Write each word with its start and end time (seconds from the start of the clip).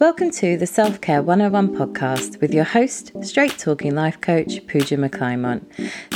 Welcome 0.00 0.30
to 0.30 0.56
the 0.56 0.66
Self 0.66 1.02
Care 1.02 1.20
101 1.20 1.76
podcast 1.76 2.40
with 2.40 2.54
your 2.54 2.64
host, 2.64 3.12
straight 3.22 3.58
talking 3.58 3.94
life 3.94 4.18
coach 4.22 4.66
Pooja 4.66 4.96
McClymont. 4.96 5.62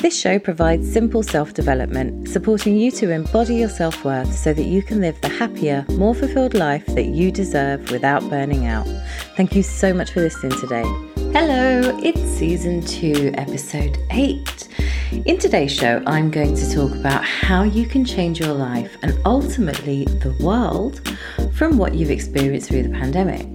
This 0.01 0.19
show 0.19 0.39
provides 0.39 0.91
simple 0.91 1.23
self 1.23 1.53
development, 1.53 2.31
supporting 2.31 2.79
you 2.79 2.91
to 2.93 3.11
embody 3.11 3.57
your 3.57 3.69
self 3.69 4.03
worth 4.03 4.35
so 4.35 4.55
that 4.55 4.63
you 4.63 4.83
can 4.83 5.03
live 5.03 5.21
the 5.21 5.29
happier, 5.29 5.85
more 5.91 6.15
fulfilled 6.15 6.55
life 6.55 6.87
that 6.95 7.09
you 7.09 7.31
deserve 7.31 7.91
without 7.91 8.27
burning 8.31 8.65
out. 8.65 8.87
Thank 9.37 9.55
you 9.55 9.63
so 9.63 9.93
much 9.93 10.13
for 10.13 10.21
listening 10.23 10.59
today. 10.59 10.85
Hello, 11.35 12.01
it's 12.03 12.23
season 12.23 12.81
two, 12.81 13.33
episode 13.35 13.99
eight. 14.13 14.67
In 15.27 15.37
today's 15.37 15.73
show, 15.73 16.03
I'm 16.07 16.31
going 16.31 16.55
to 16.55 16.75
talk 16.75 16.93
about 16.93 17.23
how 17.23 17.65
you 17.65 17.85
can 17.85 18.07
change 18.07 18.41
your 18.41 18.55
life 18.55 18.97
and 19.03 19.15
ultimately 19.27 20.07
the 20.07 20.35
world 20.41 21.07
from 21.53 21.77
what 21.77 21.95
you've 21.95 22.11
experienced 22.11 22.71
through 22.71 22.85
the 22.85 22.89
pandemic. 22.89 23.54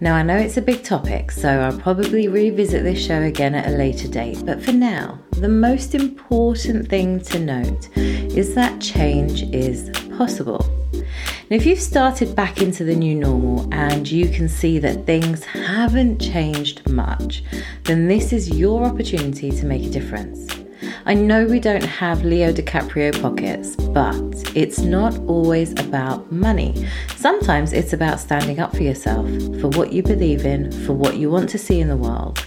Now, 0.00 0.16
I 0.16 0.22
know 0.22 0.36
it's 0.36 0.56
a 0.56 0.62
big 0.62 0.82
topic, 0.82 1.30
so 1.30 1.48
I'll 1.48 1.78
probably 1.78 2.26
revisit 2.26 2.82
this 2.82 3.04
show 3.04 3.22
again 3.22 3.54
at 3.54 3.68
a 3.68 3.76
later 3.76 4.08
date, 4.08 4.44
but 4.44 4.60
for 4.60 4.72
now, 4.72 5.20
the 5.30 5.48
most 5.48 5.94
important 5.94 6.88
thing 6.88 7.20
to 7.20 7.38
note 7.38 7.88
is 7.96 8.54
that 8.54 8.80
change 8.80 9.44
is 9.54 9.90
possible. 10.16 10.66
Now, 10.92 11.56
if 11.56 11.64
you've 11.64 11.80
started 11.80 12.34
back 12.34 12.60
into 12.60 12.84
the 12.84 12.96
new 12.96 13.14
normal 13.14 13.72
and 13.72 14.10
you 14.10 14.28
can 14.28 14.48
see 14.48 14.80
that 14.80 15.06
things 15.06 15.44
haven't 15.44 16.18
changed 16.18 16.88
much, 16.88 17.44
then 17.84 18.08
this 18.08 18.32
is 18.32 18.50
your 18.50 18.82
opportunity 18.84 19.52
to 19.52 19.64
make 19.64 19.84
a 19.84 19.90
difference. 19.90 20.63
I 21.06 21.12
know 21.12 21.44
we 21.44 21.60
don't 21.60 21.84
have 21.84 22.24
Leo 22.24 22.50
DiCaprio 22.50 23.20
pockets, 23.20 23.76
but 23.76 24.16
it's 24.56 24.78
not 24.78 25.18
always 25.26 25.72
about 25.72 26.32
money. 26.32 26.88
Sometimes 27.16 27.74
it's 27.74 27.92
about 27.92 28.20
standing 28.20 28.58
up 28.58 28.74
for 28.74 28.82
yourself, 28.82 29.28
for 29.60 29.68
what 29.68 29.92
you 29.92 30.02
believe 30.02 30.46
in, 30.46 30.72
for 30.86 30.94
what 30.94 31.18
you 31.18 31.30
want 31.30 31.50
to 31.50 31.58
see 31.58 31.78
in 31.78 31.88
the 31.88 31.96
world. 31.96 32.42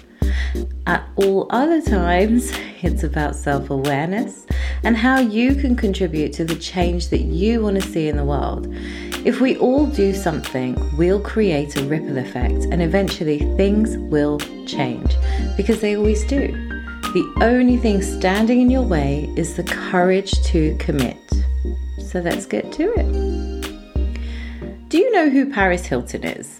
At 0.87 1.07
all 1.17 1.45
other 1.51 1.83
times, 1.83 2.51
it's 2.81 3.03
about 3.03 3.35
self 3.35 3.69
awareness 3.69 4.47
and 4.83 4.97
how 4.97 5.19
you 5.19 5.53
can 5.53 5.75
contribute 5.75 6.33
to 6.33 6.43
the 6.43 6.55
change 6.55 7.09
that 7.09 7.21
you 7.21 7.61
want 7.61 7.79
to 7.79 7.87
see 7.87 8.07
in 8.07 8.17
the 8.17 8.25
world. 8.25 8.73
If 9.23 9.39
we 9.39 9.57
all 9.57 9.85
do 9.85 10.15
something, 10.15 10.75
we'll 10.97 11.21
create 11.21 11.75
a 11.77 11.83
ripple 11.83 12.17
effect 12.17 12.65
and 12.71 12.81
eventually 12.81 13.39
things 13.55 13.97
will 13.97 14.39
change 14.65 15.15
because 15.55 15.79
they 15.79 15.95
always 15.95 16.23
do. 16.25 16.66
The 17.13 17.33
only 17.41 17.77
thing 17.77 18.01
standing 18.01 18.59
in 18.59 18.69
your 18.69 18.81
way 18.81 19.33
is 19.37 19.55
the 19.55 19.63
courage 19.63 20.31
to 20.43 20.75
commit. 20.77 21.17
So 22.05 22.19
let's 22.19 22.45
get 22.45 22.71
to 22.73 22.93
it. 22.97 24.89
Do 24.89 24.97
you 24.97 25.11
know 25.13 25.29
who 25.29 25.49
Paris 25.49 25.85
Hilton 25.85 26.25
is? 26.25 26.59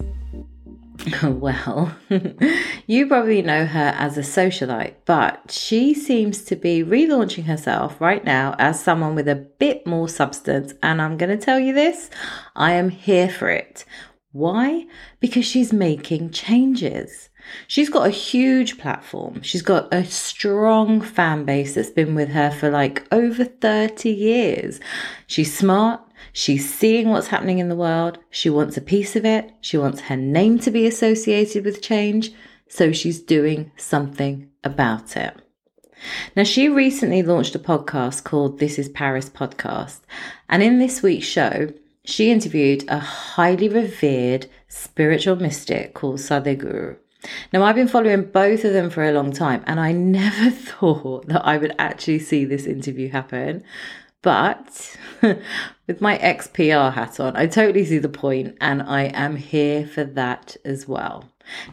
well, 1.22 1.94
you 2.86 3.06
probably 3.06 3.42
know 3.42 3.66
her 3.66 3.94
as 3.98 4.16
a 4.16 4.22
socialite, 4.22 4.94
but 5.04 5.50
she 5.50 5.92
seems 5.92 6.42
to 6.44 6.56
be 6.56 6.82
relaunching 6.82 7.44
herself 7.44 8.00
right 8.00 8.24
now 8.24 8.56
as 8.58 8.82
someone 8.82 9.14
with 9.14 9.28
a 9.28 9.36
bit 9.36 9.86
more 9.86 10.08
substance. 10.08 10.72
And 10.82 11.02
I'm 11.02 11.18
going 11.18 11.38
to 11.38 11.44
tell 11.44 11.60
you 11.60 11.74
this 11.74 12.08
I 12.56 12.72
am 12.72 12.88
here 12.88 13.28
for 13.28 13.50
it. 13.50 13.84
Why? 14.32 14.86
Because 15.20 15.44
she's 15.44 15.72
making 15.72 16.30
changes. 16.30 17.28
She's 17.66 17.88
got 17.88 18.06
a 18.06 18.10
huge 18.10 18.78
platform. 18.78 19.42
She's 19.42 19.62
got 19.62 19.92
a 19.92 20.04
strong 20.04 21.00
fan 21.00 21.44
base 21.44 21.74
that's 21.74 21.90
been 21.90 22.14
with 22.14 22.30
her 22.30 22.50
for 22.50 22.70
like 22.70 23.06
over 23.12 23.44
30 23.44 24.10
years. 24.10 24.80
She's 25.26 25.56
smart. 25.56 26.00
She's 26.32 26.72
seeing 26.72 27.08
what's 27.08 27.28
happening 27.28 27.58
in 27.58 27.68
the 27.68 27.76
world. 27.76 28.18
She 28.30 28.50
wants 28.50 28.76
a 28.76 28.82
piece 28.82 29.16
of 29.16 29.24
it. 29.24 29.52
She 29.60 29.78
wants 29.78 30.02
her 30.02 30.16
name 30.16 30.58
to 30.60 30.70
be 30.70 30.86
associated 30.86 31.64
with 31.64 31.82
change. 31.82 32.32
So 32.68 32.92
she's 32.92 33.20
doing 33.20 33.72
something 33.76 34.50
about 34.62 35.16
it. 35.16 35.36
Now, 36.36 36.44
she 36.44 36.68
recently 36.68 37.22
launched 37.22 37.54
a 37.54 37.58
podcast 37.58 38.24
called 38.24 38.58
This 38.58 38.78
is 38.78 38.88
Paris 38.88 39.28
Podcast. 39.28 40.00
And 40.48 40.62
in 40.62 40.78
this 40.78 41.02
week's 41.02 41.26
show, 41.26 41.72
she 42.04 42.30
interviewed 42.30 42.84
a 42.88 42.98
highly 42.98 43.68
revered 43.68 44.46
spiritual 44.68 45.36
mystic 45.36 45.94
called 45.94 46.18
Sadhguru. 46.18 46.96
Now, 47.52 47.64
I've 47.64 47.74
been 47.74 47.88
following 47.88 48.24
both 48.24 48.64
of 48.64 48.72
them 48.72 48.90
for 48.90 49.04
a 49.04 49.12
long 49.12 49.32
time, 49.32 49.64
and 49.66 49.80
I 49.80 49.92
never 50.20 50.50
thought 50.50 51.26
that 51.28 51.44
I 51.44 51.58
would 51.58 51.74
actually 51.78 52.20
see 52.20 52.44
this 52.44 52.66
interview 52.66 53.08
happen. 53.10 53.64
But 54.22 54.96
with 55.22 56.00
my 56.00 56.18
XPR 56.18 56.92
hat 56.92 57.20
on, 57.20 57.36
I 57.36 57.46
totally 57.46 57.84
see 57.84 57.98
the 57.98 58.08
point, 58.08 58.56
and 58.60 58.82
I 58.82 59.04
am 59.14 59.36
here 59.36 59.86
for 59.86 60.04
that 60.04 60.56
as 60.64 60.88
well. 60.88 61.24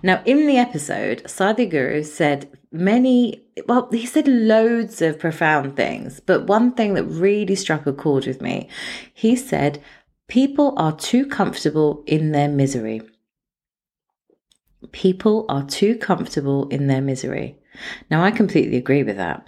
Now, 0.03 0.22
in 0.25 0.47
the 0.47 0.57
episode, 0.57 1.23
Sadhguru 1.25 2.06
said 2.06 2.50
many, 2.72 3.44
well, 3.67 3.89
he 3.91 4.06
said 4.06 4.27
loads 4.27 5.01
of 5.01 5.19
profound 5.19 5.75
things, 5.75 6.19
but 6.19 6.47
one 6.47 6.73
thing 6.73 6.94
that 6.94 7.03
really 7.06 7.56
struck 7.56 7.85
a 7.85 7.94
chord 7.94 8.25
with 8.25 8.41
me, 8.41 8.69
he 9.13 9.35
said, 9.35 9.81
people 10.27 10.73
are 10.77 10.95
too 10.95 11.25
comfortable 11.25 12.03
in 12.06 12.31
their 12.31 12.47
misery. 12.47 13.01
People 14.91 15.46
are 15.50 15.63
too 15.63 15.96
comfortable 15.96 16.68
in 16.69 16.88
their 16.88 17.01
misery. 17.01 17.57
Now, 18.09 18.23
I 18.23 18.31
completely 18.31 18.78
agree 18.78 19.03
with 19.03 19.18
that. 19.18 19.47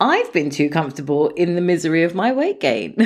I've 0.00 0.32
been 0.32 0.50
too 0.50 0.68
comfortable 0.68 1.28
in 1.30 1.54
the 1.54 1.60
misery 1.60 2.02
of 2.02 2.14
my 2.14 2.32
weight 2.32 2.60
gain. 2.60 2.94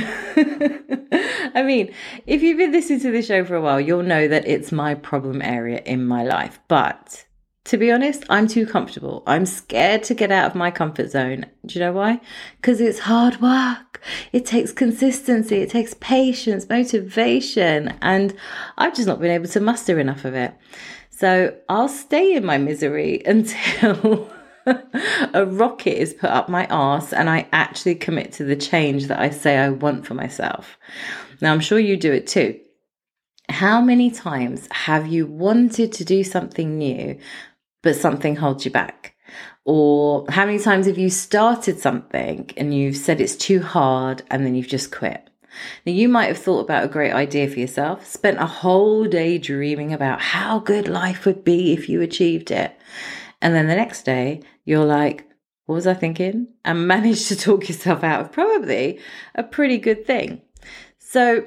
I 1.55 1.63
mean, 1.65 1.93
if 2.27 2.43
you've 2.43 2.59
been 2.59 2.73
listening 2.73 3.01
to 3.01 3.11
the 3.11 3.23
show 3.23 3.45
for 3.45 3.55
a 3.55 3.61
while, 3.61 3.81
you'll 3.81 4.03
know 4.03 4.29
that 4.29 4.47
it's 4.47 4.73
my 4.73 4.95
problem 4.95 5.41
area 5.43 5.83
in 5.85 6.07
my 6.07 6.25
life. 6.25 6.59
But 6.69 7.25
to 7.69 7.77
be 7.77 7.93
honest, 7.93 8.25
I'm 8.31 8.49
too 8.49 8.67
comfortable. 8.67 9.23
I'm 9.27 9.45
scared 9.45 10.03
to 10.05 10.15
get 10.15 10.33
out 10.33 10.47
of 10.47 10.55
my 10.55 10.71
comfort 10.71 11.11
zone. 11.11 11.45
Do 11.67 11.79
you 11.79 11.85
know 11.85 11.93
why? 11.93 12.21
Because 12.57 12.81
it's 12.81 13.01
hard 13.01 13.43
work. 13.43 14.01
It 14.33 14.47
takes 14.47 14.73
consistency, 14.73 15.57
it 15.57 15.69
takes 15.69 15.95
patience, 16.01 16.67
motivation, 16.69 17.99
and 18.01 18.35
I've 18.79 18.95
just 18.95 19.07
not 19.07 19.21
been 19.21 19.31
able 19.31 19.49
to 19.49 19.61
muster 19.61 19.99
enough 20.01 20.25
of 20.25 20.35
it. 20.35 20.55
So 21.19 21.53
I'll 21.69 21.89
stay 21.89 22.37
in 22.37 22.45
my 22.45 22.59
misery 22.59 23.23
until 23.27 24.31
a 25.35 25.47
rocket 25.47 26.01
is 26.01 26.15
put 26.15 26.31
up 26.31 26.49
my 26.49 26.67
arse 26.69 27.13
and 27.13 27.29
I 27.29 27.49
actually 27.53 27.97
commit 27.97 28.33
to 28.35 28.45
the 28.45 28.55
change 28.55 29.09
that 29.09 29.19
I 29.19 29.31
say 29.31 29.59
I 29.59 29.71
want 29.71 30.07
for 30.07 30.15
myself. 30.15 30.79
Now, 31.41 31.53
I'm 31.53 31.61
sure 31.61 31.81
you 31.81 31.97
do 31.97 32.13
it 32.13 32.29
too. 32.29 32.61
How 33.49 33.81
many 33.81 34.13
times 34.13 34.69
have 34.71 35.09
you 35.09 35.27
wanted 35.27 35.93
to 35.95 36.05
do 36.05 36.23
something 36.23 36.79
new, 36.79 37.19
but 37.83 37.97
something 37.97 38.37
holds 38.37 38.65
you 38.65 38.71
back? 38.71 39.17
Or 39.65 40.25
how 40.29 40.47
many 40.47 40.61
times 40.61 40.87
have 40.87 40.99
you 40.99 41.11
started 41.11 41.81
something 41.81 42.51
and 42.57 42.73
you've 42.73 42.97
said 42.97 43.21
it's 43.21 43.37
too 43.37 43.61
hard 43.61 44.23
and 44.31 44.47
then 44.47 44.55
you've 44.55 44.69
just 44.69 44.93
quit? 44.93 45.28
Now, 45.85 45.93
you 45.93 46.09
might 46.09 46.27
have 46.27 46.39
thought 46.39 46.61
about 46.61 46.85
a 46.85 46.89
great 46.89 47.13
idea 47.13 47.49
for 47.49 47.59
yourself, 47.59 48.07
spent 48.07 48.39
a 48.39 48.47
whole 48.47 49.05
day 49.05 49.39
dreaming 49.39 49.93
about 49.93 50.21
how 50.21 50.59
good 50.59 50.89
life 50.89 51.25
would 51.25 51.45
be 51.45 51.73
if 51.73 51.89
you 51.89 52.01
achieved 52.01 52.51
it. 52.51 52.77
And 53.41 53.55
then 53.55 53.67
the 53.67 53.77
next 53.77 54.03
day, 54.03 54.43
you're 54.65 54.85
like, 54.85 55.25
what 55.67 55.77
was 55.77 55.87
I 55.87 55.95
thinking? 55.95 56.49
And 56.65 56.87
managed 56.89 57.29
to 57.29 57.37
talk 57.37 57.69
yourself 57.69 58.03
out 58.03 58.21
of 58.21 58.33
probably 58.33 59.01
a 59.35 59.43
pretty 59.43 59.79
good 59.79 60.07
thing. 60.07 60.43
So, 60.99 61.47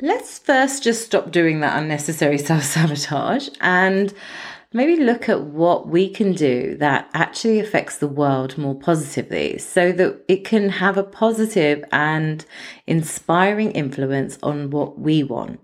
let's 0.00 0.38
first 0.38 0.82
just 0.82 1.06
stop 1.06 1.30
doing 1.30 1.60
that 1.60 1.80
unnecessary 1.80 2.38
self 2.50 2.64
sabotage 2.64 3.48
and 3.60 4.12
maybe 4.76 5.02
look 5.02 5.26
at 5.26 5.40
what 5.40 5.88
we 5.88 6.06
can 6.06 6.34
do 6.34 6.76
that 6.76 7.08
actually 7.14 7.58
affects 7.58 7.96
the 7.96 8.06
world 8.06 8.58
more 8.58 8.74
positively 8.74 9.56
so 9.56 9.90
that 9.90 10.22
it 10.28 10.44
can 10.44 10.68
have 10.68 10.98
a 10.98 11.02
positive 11.02 11.82
and 11.92 12.44
inspiring 12.86 13.72
influence 13.72 14.38
on 14.42 14.68
what 14.70 14.98
we 14.98 15.22
want. 15.22 15.58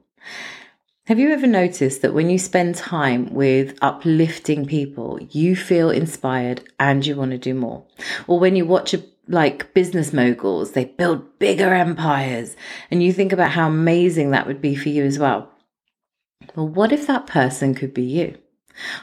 Have 1.06 1.18
you 1.18 1.30
ever 1.30 1.46
noticed 1.46 2.00
that 2.00 2.14
when 2.14 2.30
you 2.30 2.38
spend 2.38 2.74
time 2.74 3.34
with 3.34 3.76
uplifting 3.82 4.64
people, 4.64 5.18
you 5.30 5.56
feel 5.56 5.90
inspired 5.90 6.62
and 6.80 7.04
you 7.04 7.14
want 7.14 7.32
to 7.32 7.38
do 7.38 7.52
more? 7.52 7.84
Or 8.26 8.38
when 8.38 8.56
you 8.56 8.64
watch 8.64 8.94
a 8.94 9.04
like 9.28 9.74
business 9.74 10.12
moguls, 10.12 10.72
they 10.72 10.86
build 10.86 11.38
bigger 11.38 11.74
empires 11.74 12.56
and 12.90 13.02
you 13.02 13.12
think 13.12 13.32
about 13.32 13.50
how 13.50 13.68
amazing 13.68 14.30
that 14.30 14.46
would 14.46 14.62
be 14.62 14.74
for 14.74 14.88
you 14.88 15.04
as 15.04 15.18
well. 15.18 15.50
Well, 16.56 16.68
what 16.68 16.92
if 16.92 17.06
that 17.06 17.26
person 17.26 17.74
could 17.74 17.92
be 17.92 18.04
you? 18.04 18.38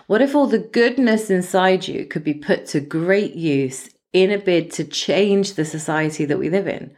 What 0.07 0.21
if 0.21 0.35
all 0.35 0.47
the 0.47 0.59
goodness 0.59 1.29
inside 1.29 1.87
you 1.87 2.05
could 2.05 2.23
be 2.23 2.33
put 2.33 2.65
to 2.67 2.79
great 2.79 3.35
use 3.35 3.89
in 4.11 4.31
a 4.31 4.37
bid 4.37 4.71
to 4.71 4.83
change 4.83 5.53
the 5.53 5.65
society 5.65 6.25
that 6.25 6.39
we 6.39 6.49
live 6.49 6.67
in? 6.67 6.91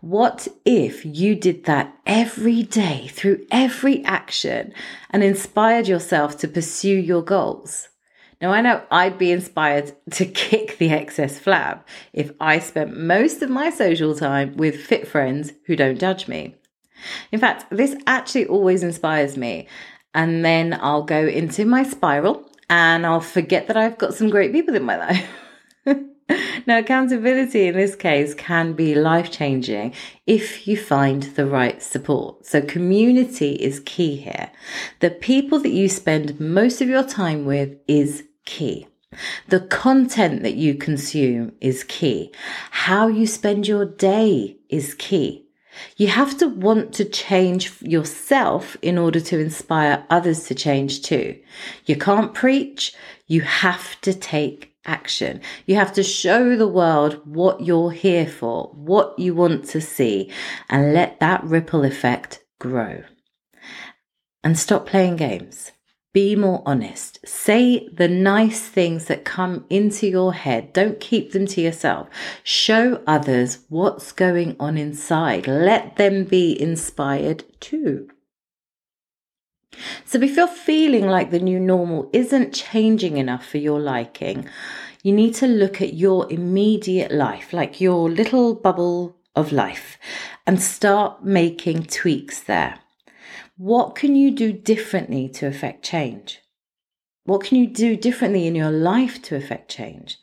What 0.00 0.48
if 0.64 1.04
you 1.04 1.34
did 1.34 1.64
that 1.64 1.96
every 2.06 2.62
day 2.62 3.08
through 3.08 3.46
every 3.50 4.04
action 4.04 4.72
and 5.10 5.22
inspired 5.22 5.86
yourself 5.86 6.38
to 6.38 6.48
pursue 6.48 6.96
your 6.96 7.22
goals? 7.22 7.88
Now, 8.40 8.52
I 8.52 8.60
know 8.60 8.82
I'd 8.90 9.18
be 9.18 9.32
inspired 9.32 9.94
to 10.12 10.24
kick 10.24 10.78
the 10.78 10.90
excess 10.90 11.38
flab 11.38 11.82
if 12.12 12.32
I 12.40 12.58
spent 12.58 12.96
most 12.96 13.42
of 13.42 13.50
my 13.50 13.70
social 13.70 14.14
time 14.14 14.56
with 14.56 14.80
fit 14.80 15.06
friends 15.06 15.52
who 15.66 15.76
don't 15.76 15.98
judge 15.98 16.28
me. 16.28 16.56
In 17.30 17.38
fact, 17.38 17.66
this 17.70 17.94
actually 18.06 18.46
always 18.46 18.82
inspires 18.82 19.36
me 19.36 19.68
and 20.18 20.44
then 20.44 20.76
I'll 20.82 21.04
go 21.04 21.28
into 21.28 21.64
my 21.64 21.84
spiral 21.84 22.44
and 22.68 23.06
I'll 23.06 23.20
forget 23.20 23.68
that 23.68 23.76
I've 23.76 23.98
got 23.98 24.14
some 24.14 24.30
great 24.30 24.50
people 24.50 24.74
in 24.74 24.82
my 24.82 24.96
life. 24.96 25.30
now, 26.66 26.78
accountability 26.78 27.68
in 27.68 27.76
this 27.76 27.94
case 27.94 28.34
can 28.34 28.72
be 28.72 28.96
life 28.96 29.30
changing 29.30 29.94
if 30.26 30.66
you 30.66 30.76
find 30.76 31.22
the 31.22 31.46
right 31.46 31.80
support. 31.80 32.44
So, 32.44 32.60
community 32.60 33.52
is 33.52 33.78
key 33.86 34.16
here. 34.16 34.50
The 34.98 35.10
people 35.10 35.60
that 35.60 35.70
you 35.70 35.88
spend 35.88 36.40
most 36.40 36.80
of 36.80 36.88
your 36.88 37.04
time 37.04 37.44
with 37.44 37.76
is 37.86 38.24
key. 38.44 38.88
The 39.46 39.60
content 39.60 40.42
that 40.42 40.56
you 40.56 40.74
consume 40.74 41.52
is 41.60 41.84
key. 41.84 42.32
How 42.72 43.06
you 43.06 43.24
spend 43.24 43.68
your 43.68 43.84
day 43.84 44.56
is 44.68 44.94
key. 44.94 45.47
You 45.96 46.08
have 46.08 46.36
to 46.38 46.48
want 46.48 46.92
to 46.94 47.04
change 47.04 47.80
yourself 47.82 48.76
in 48.82 48.98
order 48.98 49.20
to 49.20 49.38
inspire 49.38 50.04
others 50.10 50.44
to 50.44 50.54
change 50.54 51.02
too. 51.02 51.38
You 51.86 51.96
can't 51.96 52.34
preach, 52.34 52.94
you 53.26 53.42
have 53.42 54.00
to 54.02 54.14
take 54.14 54.74
action. 54.84 55.40
You 55.66 55.76
have 55.76 55.92
to 55.94 56.02
show 56.02 56.56
the 56.56 56.66
world 56.66 57.20
what 57.24 57.60
you're 57.60 57.90
here 57.90 58.26
for, 58.26 58.72
what 58.74 59.18
you 59.18 59.34
want 59.34 59.66
to 59.66 59.80
see, 59.80 60.32
and 60.68 60.94
let 60.94 61.20
that 61.20 61.44
ripple 61.44 61.84
effect 61.84 62.42
grow. 62.58 63.02
And 64.42 64.58
stop 64.58 64.86
playing 64.86 65.16
games. 65.16 65.72
Be 66.14 66.34
more 66.34 66.62
honest. 66.64 67.18
Say 67.26 67.88
the 67.92 68.08
nice 68.08 68.66
things 68.66 69.04
that 69.06 69.24
come 69.24 69.66
into 69.68 70.06
your 70.06 70.32
head. 70.32 70.72
Don't 70.72 70.98
keep 71.00 71.32
them 71.32 71.46
to 71.48 71.60
yourself. 71.60 72.08
Show 72.42 73.02
others 73.06 73.58
what's 73.68 74.12
going 74.12 74.56
on 74.58 74.78
inside. 74.78 75.46
Let 75.46 75.96
them 75.96 76.24
be 76.24 76.60
inspired 76.60 77.44
too. 77.60 78.08
So, 80.06 80.20
if 80.22 80.36
you're 80.36 80.48
feeling 80.48 81.06
like 81.06 81.30
the 81.30 81.38
new 81.38 81.60
normal 81.60 82.08
isn't 82.12 82.54
changing 82.54 83.18
enough 83.18 83.46
for 83.46 83.58
your 83.58 83.78
liking, 83.78 84.48
you 85.02 85.12
need 85.12 85.34
to 85.36 85.46
look 85.46 85.80
at 85.80 85.94
your 85.94 86.30
immediate 86.32 87.12
life, 87.12 87.52
like 87.52 87.80
your 87.80 88.10
little 88.10 88.54
bubble 88.54 89.16
of 89.36 89.52
life, 89.52 89.98
and 90.46 90.60
start 90.60 91.22
making 91.22 91.84
tweaks 91.84 92.40
there. 92.40 92.80
What 93.58 93.96
can 93.96 94.14
you 94.14 94.30
do 94.30 94.52
differently 94.52 95.28
to 95.30 95.48
affect 95.48 95.84
change? 95.84 96.38
What 97.24 97.42
can 97.42 97.58
you 97.58 97.66
do 97.66 97.96
differently 97.96 98.46
in 98.46 98.54
your 98.54 98.70
life 98.70 99.20
to 99.22 99.34
affect 99.34 99.68
change? 99.68 100.16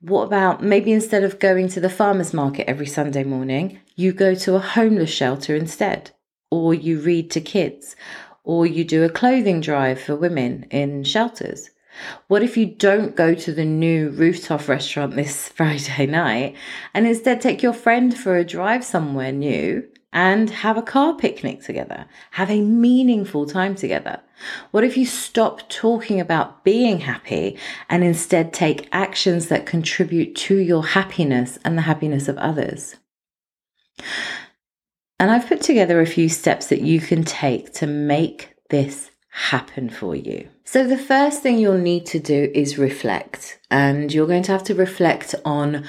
What 0.00 0.22
about 0.22 0.62
maybe 0.62 0.90
instead 0.90 1.22
of 1.22 1.38
going 1.38 1.68
to 1.68 1.80
the 1.80 1.90
farmer's 1.90 2.32
market 2.32 2.70
every 2.70 2.86
Sunday 2.86 3.24
morning, 3.24 3.78
you 3.94 4.14
go 4.14 4.34
to 4.36 4.54
a 4.54 4.58
homeless 4.58 5.10
shelter 5.10 5.54
instead, 5.54 6.12
or 6.50 6.72
you 6.72 6.98
read 6.98 7.30
to 7.32 7.42
kids, 7.42 7.94
or 8.42 8.64
you 8.64 8.84
do 8.84 9.04
a 9.04 9.10
clothing 9.10 9.60
drive 9.60 10.00
for 10.00 10.16
women 10.16 10.64
in 10.70 11.04
shelters? 11.04 11.68
What 12.28 12.42
if 12.42 12.56
you 12.56 12.64
don't 12.64 13.14
go 13.14 13.34
to 13.34 13.52
the 13.52 13.66
new 13.66 14.08
rooftop 14.08 14.66
restaurant 14.66 15.14
this 15.14 15.48
Friday 15.56 16.06
night 16.06 16.56
and 16.94 17.06
instead 17.06 17.42
take 17.42 17.62
your 17.62 17.74
friend 17.74 18.16
for 18.16 18.38
a 18.38 18.46
drive 18.46 18.82
somewhere 18.82 19.30
new 19.30 19.86
and 20.12 20.50
have 20.50 20.76
a 20.76 20.82
car 20.82 21.14
picnic 21.14 21.62
together. 21.62 22.06
Have 22.32 22.50
a 22.50 22.60
meaningful 22.60 23.46
time 23.46 23.74
together. 23.74 24.20
What 24.70 24.84
if 24.84 24.96
you 24.96 25.06
stop 25.06 25.68
talking 25.68 26.20
about 26.20 26.64
being 26.64 27.00
happy 27.00 27.56
and 27.88 28.04
instead 28.04 28.52
take 28.52 28.88
actions 28.92 29.48
that 29.48 29.66
contribute 29.66 30.34
to 30.36 30.56
your 30.56 30.84
happiness 30.84 31.58
and 31.64 31.78
the 31.78 31.82
happiness 31.82 32.28
of 32.28 32.36
others? 32.38 32.96
And 35.18 35.30
I've 35.30 35.46
put 35.46 35.62
together 35.62 36.00
a 36.00 36.06
few 36.06 36.28
steps 36.28 36.66
that 36.66 36.82
you 36.82 37.00
can 37.00 37.22
take 37.22 37.72
to 37.74 37.86
make 37.86 38.54
this 38.70 39.10
happen 39.30 39.88
for 39.88 40.14
you. 40.14 40.48
So, 40.64 40.86
the 40.86 40.98
first 40.98 41.42
thing 41.42 41.58
you'll 41.58 41.78
need 41.78 42.06
to 42.06 42.18
do 42.18 42.50
is 42.54 42.78
reflect, 42.78 43.58
and 43.70 44.12
you're 44.12 44.26
going 44.26 44.42
to 44.44 44.52
have 44.52 44.64
to 44.64 44.74
reflect 44.74 45.34
on 45.44 45.86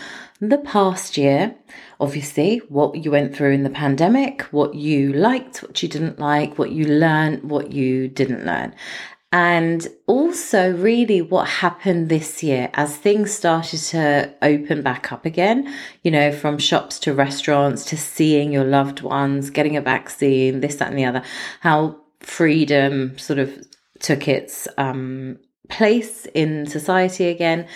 the 0.49 0.57
past 0.57 1.17
year. 1.17 1.55
Obviously, 1.99 2.59
what 2.69 3.03
you 3.03 3.11
went 3.11 3.35
through 3.35 3.51
in 3.51 3.63
the 3.63 3.69
pandemic, 3.69 4.41
what 4.51 4.75
you 4.75 5.13
liked, 5.13 5.63
what 5.63 5.81
you 5.81 5.89
didn't 5.89 6.19
like, 6.19 6.57
what 6.57 6.71
you 6.71 6.85
learned, 6.85 7.49
what 7.49 7.71
you 7.71 8.07
didn't 8.07 8.45
learn. 8.45 8.73
And 9.31 9.87
also, 10.05 10.71
really, 10.73 11.23
what 11.23 11.47
happened 11.47 12.09
this 12.09 12.43
year 12.43 12.69
as 12.75 12.95
things 12.95 13.33
started 13.33 13.79
to 13.79 14.31
open 14.43 14.83
back 14.83 15.11
up 15.11 15.25
again, 15.25 15.73
you 16.03 16.11
know, 16.11 16.31
from 16.31 16.59
shops 16.59 16.99
to 16.99 17.15
restaurants 17.15 17.83
to 17.85 17.97
seeing 17.97 18.51
your 18.51 18.63
loved 18.63 19.01
ones, 19.01 19.49
getting 19.49 19.75
a 19.75 19.81
vaccine, 19.81 20.59
this, 20.59 20.75
that, 20.75 20.89
and 20.89 20.99
the 20.99 21.05
other, 21.05 21.23
how 21.61 21.99
freedom 22.19 23.17
sort 23.17 23.39
of 23.39 23.65
took 23.99 24.27
its 24.27 24.67
um, 24.77 25.39
place 25.67 26.27
in 26.35 26.67
society 26.67 27.27
again. 27.27 27.67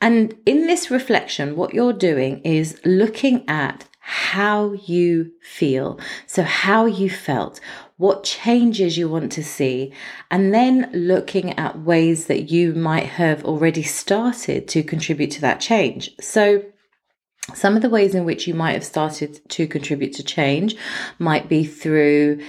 And 0.00 0.34
in 0.44 0.66
this 0.66 0.90
reflection, 0.90 1.56
what 1.56 1.74
you're 1.74 1.92
doing 1.92 2.40
is 2.42 2.80
looking 2.84 3.48
at 3.48 3.88
how 4.00 4.72
you 4.84 5.32
feel. 5.42 5.98
So, 6.26 6.44
how 6.44 6.86
you 6.86 7.10
felt, 7.10 7.58
what 7.96 8.22
changes 8.22 8.96
you 8.96 9.08
want 9.08 9.32
to 9.32 9.42
see, 9.42 9.92
and 10.30 10.54
then 10.54 10.90
looking 10.92 11.58
at 11.58 11.80
ways 11.80 12.26
that 12.26 12.50
you 12.50 12.72
might 12.72 13.06
have 13.06 13.44
already 13.44 13.82
started 13.82 14.68
to 14.68 14.84
contribute 14.84 15.32
to 15.32 15.40
that 15.40 15.60
change. 15.60 16.12
So, 16.20 16.64
some 17.54 17.74
of 17.74 17.82
the 17.82 17.90
ways 17.90 18.14
in 18.14 18.24
which 18.24 18.46
you 18.46 18.54
might 18.54 18.74
have 18.74 18.84
started 18.84 19.40
to 19.50 19.66
contribute 19.66 20.12
to 20.14 20.22
change 20.22 20.76
might 21.18 21.48
be 21.48 21.64
through 21.64 22.40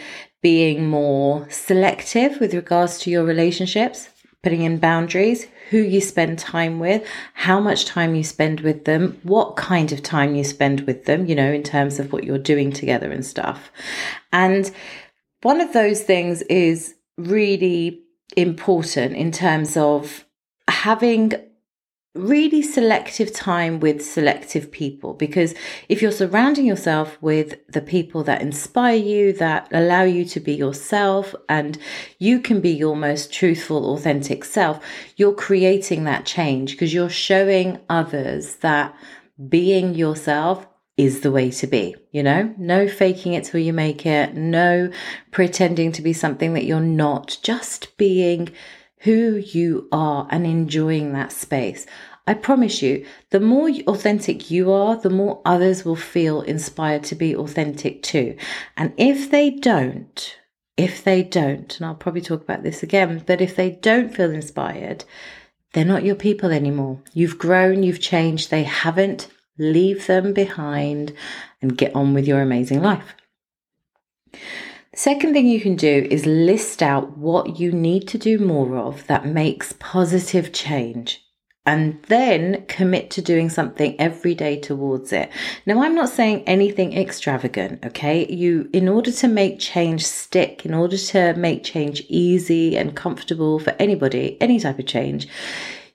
being 0.41 0.87
more 0.87 1.49
selective 1.49 2.39
with 2.39 2.53
regards 2.53 2.99
to 2.99 3.09
your 3.09 3.23
relationships, 3.23 4.09
putting 4.43 4.61
in 4.61 4.77
boundaries, 4.77 5.47
who 5.69 5.77
you 5.77 5.99
spend 5.99 6.39
time 6.39 6.79
with, 6.79 7.05
how 7.33 7.59
much 7.59 7.85
time 7.85 8.15
you 8.15 8.23
spend 8.23 8.61
with 8.61 8.85
them, 8.85 9.19
what 9.23 9.55
kind 9.55 9.91
of 9.91 10.01
time 10.03 10.35
you 10.35 10.43
spend 10.43 10.81
with 10.81 11.05
them, 11.05 11.25
you 11.25 11.35
know, 11.35 11.51
in 11.51 11.63
terms 11.63 11.99
of 11.99 12.13
what 12.13 12.23
you're 12.23 12.37
doing 12.37 12.71
together 12.71 13.11
and 13.11 13.25
stuff. 13.25 13.71
And 14.31 14.71
one 15.41 15.59
of 15.59 15.73
those 15.73 16.03
things 16.03 16.41
is 16.43 16.95
really 17.17 18.01
important 18.35 19.15
in 19.15 19.31
terms 19.31 19.75
of 19.75 20.25
having 20.67 21.33
really 22.17 22.61
selective 22.61 23.33
time 23.33 23.79
with 23.79 24.05
selective 24.05 24.71
people 24.71 25.13
because 25.13 25.53
if 25.89 26.01
you're 26.01 26.11
surrounding 26.11 26.65
yourself 26.65 27.17
with 27.21 27.55
the 27.67 27.81
people 27.81 28.23
that 28.23 28.41
inspire 28.41 28.95
you, 28.95 29.33
that 29.33 29.67
allow 29.71 30.03
you 30.03 30.25
to 30.25 30.39
be 30.39 30.53
yourself, 30.53 31.35
and 31.47 31.77
you 32.19 32.39
can 32.39 32.61
be 32.61 32.71
your 32.71 32.95
most 32.95 33.31
truthful, 33.31 33.93
authentic 33.93 34.43
self, 34.43 34.83
you're 35.15 35.33
creating 35.33 36.03
that 36.03 36.25
change 36.25 36.71
because 36.71 36.93
you're 36.93 37.09
showing 37.09 37.79
others 37.89 38.55
that 38.57 38.95
being 39.49 39.93
yourself 39.93 40.67
is 40.97 41.21
the 41.21 41.31
way 41.31 41.51
to 41.51 41.67
be, 41.67 41.95
you 42.11 42.23
know? 42.23 42.53
No 42.57 42.87
faking 42.87 43.33
it 43.33 43.43
till 43.43 43.59
you 43.59 43.71
make 43.71 44.05
it, 44.05 44.35
no 44.35 44.89
pretending 45.31 45.91
to 45.91 46.01
be 46.01 46.11
something 46.11 46.53
that 46.53 46.65
you're 46.65 46.79
not, 46.79 47.37
just 47.43 47.95
being 47.97 48.49
who 48.99 49.35
you 49.37 49.87
are 49.91 50.27
and 50.31 50.45
enjoying 50.45 51.13
that 51.13 51.31
space. 51.31 51.85
I 52.25 52.33
promise 52.33 52.81
you, 52.81 53.05
the 53.29 53.39
more 53.39 53.69
authentic 53.87 54.51
you 54.51 54.71
are, 54.71 54.97
the 54.97 55.09
more 55.09 55.41
others 55.45 55.85
will 55.85 55.95
feel 55.95 56.41
inspired 56.41 57.03
to 57.05 57.15
be 57.15 57.35
authentic 57.35 58.03
too. 58.03 58.35
And 58.75 58.93
if 58.97 59.31
they 59.31 59.49
don't, 59.49 60.37
if 60.75 61.03
they 61.03 61.23
don't, 61.23 61.77
and 61.77 61.85
I'll 61.85 61.95
probably 61.95 62.21
talk 62.21 62.41
about 62.41 62.63
this 62.63 62.83
again, 62.83 63.23
but 63.25 63.39
if 63.39 63.55
they 63.55 63.71
don't 63.71 64.13
feel 64.13 64.31
inspired, 64.31 65.05
they're 65.73 65.85
not 65.85 66.03
your 66.03 66.15
people 66.15 66.51
anymore. 66.51 67.01
You've 67.13 67.37
grown, 67.37 67.83
you've 67.83 68.01
changed, 68.01 68.49
they 68.49 68.63
haven't. 68.63 69.27
Leave 69.59 70.05
them 70.05 70.33
behind 70.33 71.13
and 71.61 71.77
get 71.77 71.95
on 71.95 72.13
with 72.13 72.27
your 72.27 72.41
amazing 72.41 72.81
life. 72.81 73.15
Second 74.97 75.33
thing 75.33 75.45
you 75.45 75.61
can 75.61 75.75
do 75.75 76.07
is 76.09 76.25
list 76.25 76.81
out 76.81 77.19
what 77.19 77.59
you 77.59 77.71
need 77.71 78.07
to 78.07 78.17
do 78.17 78.39
more 78.39 78.75
of 78.77 79.05
that 79.05 79.27
makes 79.27 79.75
positive 79.77 80.51
change 80.51 81.23
and 81.67 82.01
then 82.07 82.65
commit 82.65 83.11
to 83.11 83.21
doing 83.21 83.47
something 83.47 83.95
every 84.01 84.33
day 84.33 84.59
towards 84.59 85.13
it. 85.13 85.29
Now, 85.67 85.83
I'm 85.83 85.93
not 85.93 86.09
saying 86.09 86.45
anything 86.47 86.97
extravagant, 86.97 87.85
okay? 87.85 88.25
You, 88.25 88.71
in 88.73 88.89
order 88.89 89.11
to 89.11 89.27
make 89.27 89.59
change 89.59 90.03
stick, 90.03 90.65
in 90.65 90.73
order 90.73 90.97
to 90.97 91.35
make 91.35 91.63
change 91.63 92.01
easy 92.09 92.75
and 92.75 92.95
comfortable 92.95 93.59
for 93.59 93.75
anybody, 93.77 94.35
any 94.41 94.59
type 94.59 94.79
of 94.79 94.87
change, 94.87 95.27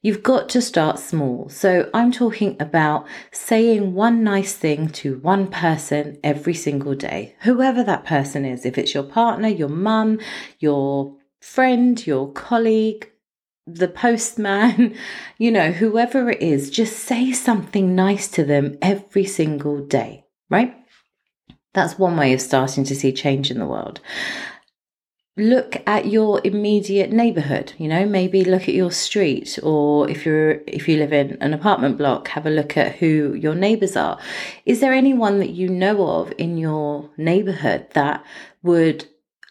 You've 0.02 0.24
got 0.24 0.48
to 0.50 0.60
start 0.60 0.98
small. 0.98 1.48
So 1.48 1.88
I'm 1.94 2.10
talking 2.10 2.56
about 2.58 3.06
saying 3.30 3.94
one 3.94 4.24
nice 4.24 4.52
thing 4.52 4.88
to 4.88 5.18
one 5.18 5.46
person 5.46 6.18
every 6.24 6.54
single 6.54 6.96
day, 6.96 7.36
whoever 7.42 7.84
that 7.84 8.04
person 8.04 8.44
is. 8.44 8.66
If 8.66 8.76
it's 8.78 8.94
your 8.94 9.04
partner, 9.04 9.46
your 9.46 9.68
mum, 9.68 10.18
your 10.58 11.14
friend, 11.40 12.04
your 12.04 12.32
colleague, 12.32 13.12
the 13.64 13.86
postman, 13.86 14.96
you 15.38 15.52
know, 15.52 15.70
whoever 15.70 16.30
it 16.30 16.42
is, 16.42 16.68
just 16.68 16.98
say 16.98 17.30
something 17.30 17.94
nice 17.94 18.26
to 18.28 18.44
them 18.44 18.78
every 18.82 19.24
single 19.24 19.86
day, 19.86 20.24
right? 20.50 20.74
That's 21.74 21.96
one 21.98 22.16
way 22.16 22.32
of 22.32 22.40
starting 22.40 22.82
to 22.84 22.96
see 22.96 23.12
change 23.12 23.52
in 23.52 23.58
the 23.60 23.66
world. 23.66 24.00
Look 25.36 25.82
at 25.86 26.06
your 26.06 26.42
immediate 26.44 27.10
neighborhood 27.10 27.72
you 27.78 27.88
know 27.88 28.04
maybe 28.04 28.44
look 28.44 28.62
at 28.62 28.74
your 28.74 28.90
street 28.90 29.58
or 29.62 30.08
if 30.10 30.26
you're 30.26 30.60
if 30.66 30.86
you 30.86 30.98
live 30.98 31.12
in 31.12 31.38
an 31.40 31.54
apartment 31.54 31.96
block 31.96 32.28
have 32.28 32.44
a 32.44 32.50
look 32.50 32.76
at 32.76 32.96
who 32.96 33.32
your 33.34 33.54
neighbors 33.54 33.96
are. 33.96 34.18
Is 34.66 34.80
there 34.80 34.92
anyone 34.92 35.38
that 35.38 35.50
you 35.50 35.68
know 35.68 36.06
of 36.06 36.32
in 36.36 36.58
your 36.58 37.08
neighborhood 37.16 37.86
that 37.92 38.22
would 38.62 39.06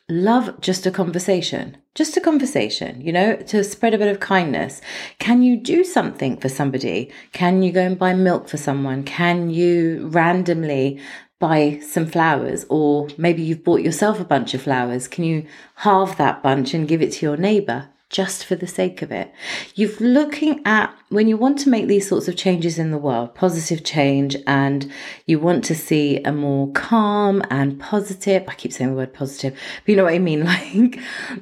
love 0.07 0.59
just 0.61 0.85
a 0.85 0.91
conversation 0.91 1.77
just 1.95 2.15
a 2.15 2.21
conversation 2.21 3.01
you 3.01 3.11
know 3.11 3.35
to 3.37 3.63
spread 3.63 3.95
a 3.95 3.97
bit 3.97 4.07
of 4.07 4.19
kindness? 4.19 4.81
Can 5.17 5.41
you 5.41 5.57
do 5.57 5.83
something 5.83 6.37
for 6.37 6.47
somebody? 6.47 7.11
Can 7.33 7.63
you 7.63 7.71
go 7.71 7.81
and 7.81 7.97
buy 7.97 8.13
milk 8.13 8.47
for 8.47 8.57
someone? 8.57 9.03
Can 9.03 9.49
you 9.49 10.07
randomly 10.11 11.01
buy 11.41 11.79
some 11.79 12.05
flowers, 12.05 12.65
or 12.69 13.09
maybe 13.17 13.41
you've 13.41 13.65
bought 13.65 13.81
yourself 13.81 14.21
a 14.21 14.23
bunch 14.23 14.53
of 14.53 14.61
flowers. 14.61 15.09
Can 15.09 15.25
you 15.25 15.45
halve 15.75 16.15
that 16.17 16.41
bunch 16.41 16.73
and 16.73 16.87
give 16.87 17.01
it 17.01 17.11
to 17.13 17.25
your 17.25 17.35
neighbor? 17.35 17.89
Just 18.09 18.45
for 18.45 18.55
the 18.55 18.67
sake 18.67 19.01
of 19.01 19.11
it. 19.11 19.33
You're 19.73 19.95
looking 19.99 20.61
at 20.65 20.93
when 21.07 21.29
you 21.29 21.37
want 21.37 21.57
to 21.59 21.69
make 21.69 21.87
these 21.87 22.07
sorts 22.07 22.27
of 22.27 22.35
changes 22.35 22.77
in 22.77 22.91
the 22.91 22.97
world, 22.97 23.35
positive 23.35 23.85
change, 23.85 24.35
and 24.45 24.91
you 25.25 25.39
want 25.39 25.63
to 25.65 25.75
see 25.75 26.21
a 26.23 26.31
more 26.33 26.71
calm 26.73 27.41
and 27.49 27.79
positive. 27.79 28.43
I 28.49 28.53
keep 28.55 28.73
saying 28.73 28.91
the 28.91 28.97
word 28.97 29.13
positive, 29.13 29.53
but 29.53 29.89
you 29.89 29.95
know 29.95 30.03
what 30.03 30.13
I 30.13 30.19
mean? 30.19 30.45
Like, 30.51 30.99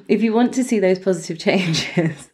if 0.08 0.22
you 0.22 0.32
want 0.32 0.54
to 0.54 0.64
see 0.64 0.78
those 0.78 1.00
positive 1.00 1.38
changes, 1.46 2.29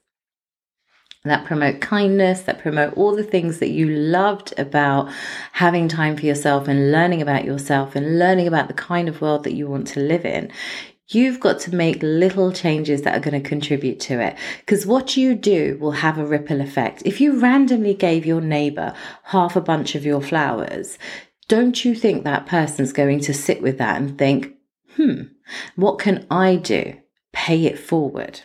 that 1.28 1.44
promote 1.44 1.80
kindness, 1.80 2.42
that 2.42 2.58
promote 2.58 2.94
all 2.96 3.14
the 3.14 3.22
things 3.22 3.58
that 3.58 3.70
you 3.70 3.88
loved 3.88 4.54
about 4.58 5.10
having 5.52 5.88
time 5.88 6.16
for 6.16 6.26
yourself 6.26 6.68
and 6.68 6.92
learning 6.92 7.22
about 7.22 7.44
yourself 7.44 7.96
and 7.96 8.18
learning 8.18 8.46
about 8.46 8.68
the 8.68 8.74
kind 8.74 9.08
of 9.08 9.20
world 9.20 9.44
that 9.44 9.54
you 9.54 9.68
want 9.68 9.86
to 9.88 10.00
live 10.00 10.24
in. 10.24 10.50
You've 11.08 11.38
got 11.38 11.60
to 11.60 11.74
make 11.74 12.02
little 12.02 12.50
changes 12.50 13.02
that 13.02 13.16
are 13.16 13.30
going 13.30 13.40
to 13.40 13.48
contribute 13.48 14.00
to 14.00 14.20
it. 14.20 14.36
Because 14.60 14.86
what 14.86 15.16
you 15.16 15.36
do 15.36 15.78
will 15.80 15.92
have 15.92 16.18
a 16.18 16.26
ripple 16.26 16.60
effect. 16.60 17.02
If 17.04 17.20
you 17.20 17.38
randomly 17.38 17.94
gave 17.94 18.26
your 18.26 18.40
neighbor 18.40 18.92
half 19.24 19.54
a 19.54 19.60
bunch 19.60 19.94
of 19.94 20.04
your 20.04 20.20
flowers, 20.20 20.98
don't 21.48 21.84
you 21.84 21.94
think 21.94 22.24
that 22.24 22.46
person's 22.46 22.92
going 22.92 23.20
to 23.20 23.34
sit 23.34 23.62
with 23.62 23.78
that 23.78 24.00
and 24.00 24.18
think, 24.18 24.54
hmm, 24.96 25.22
what 25.76 26.00
can 26.00 26.26
I 26.28 26.56
do? 26.56 26.94
Pay 27.32 27.66
it 27.66 27.78
forward. 27.78 28.40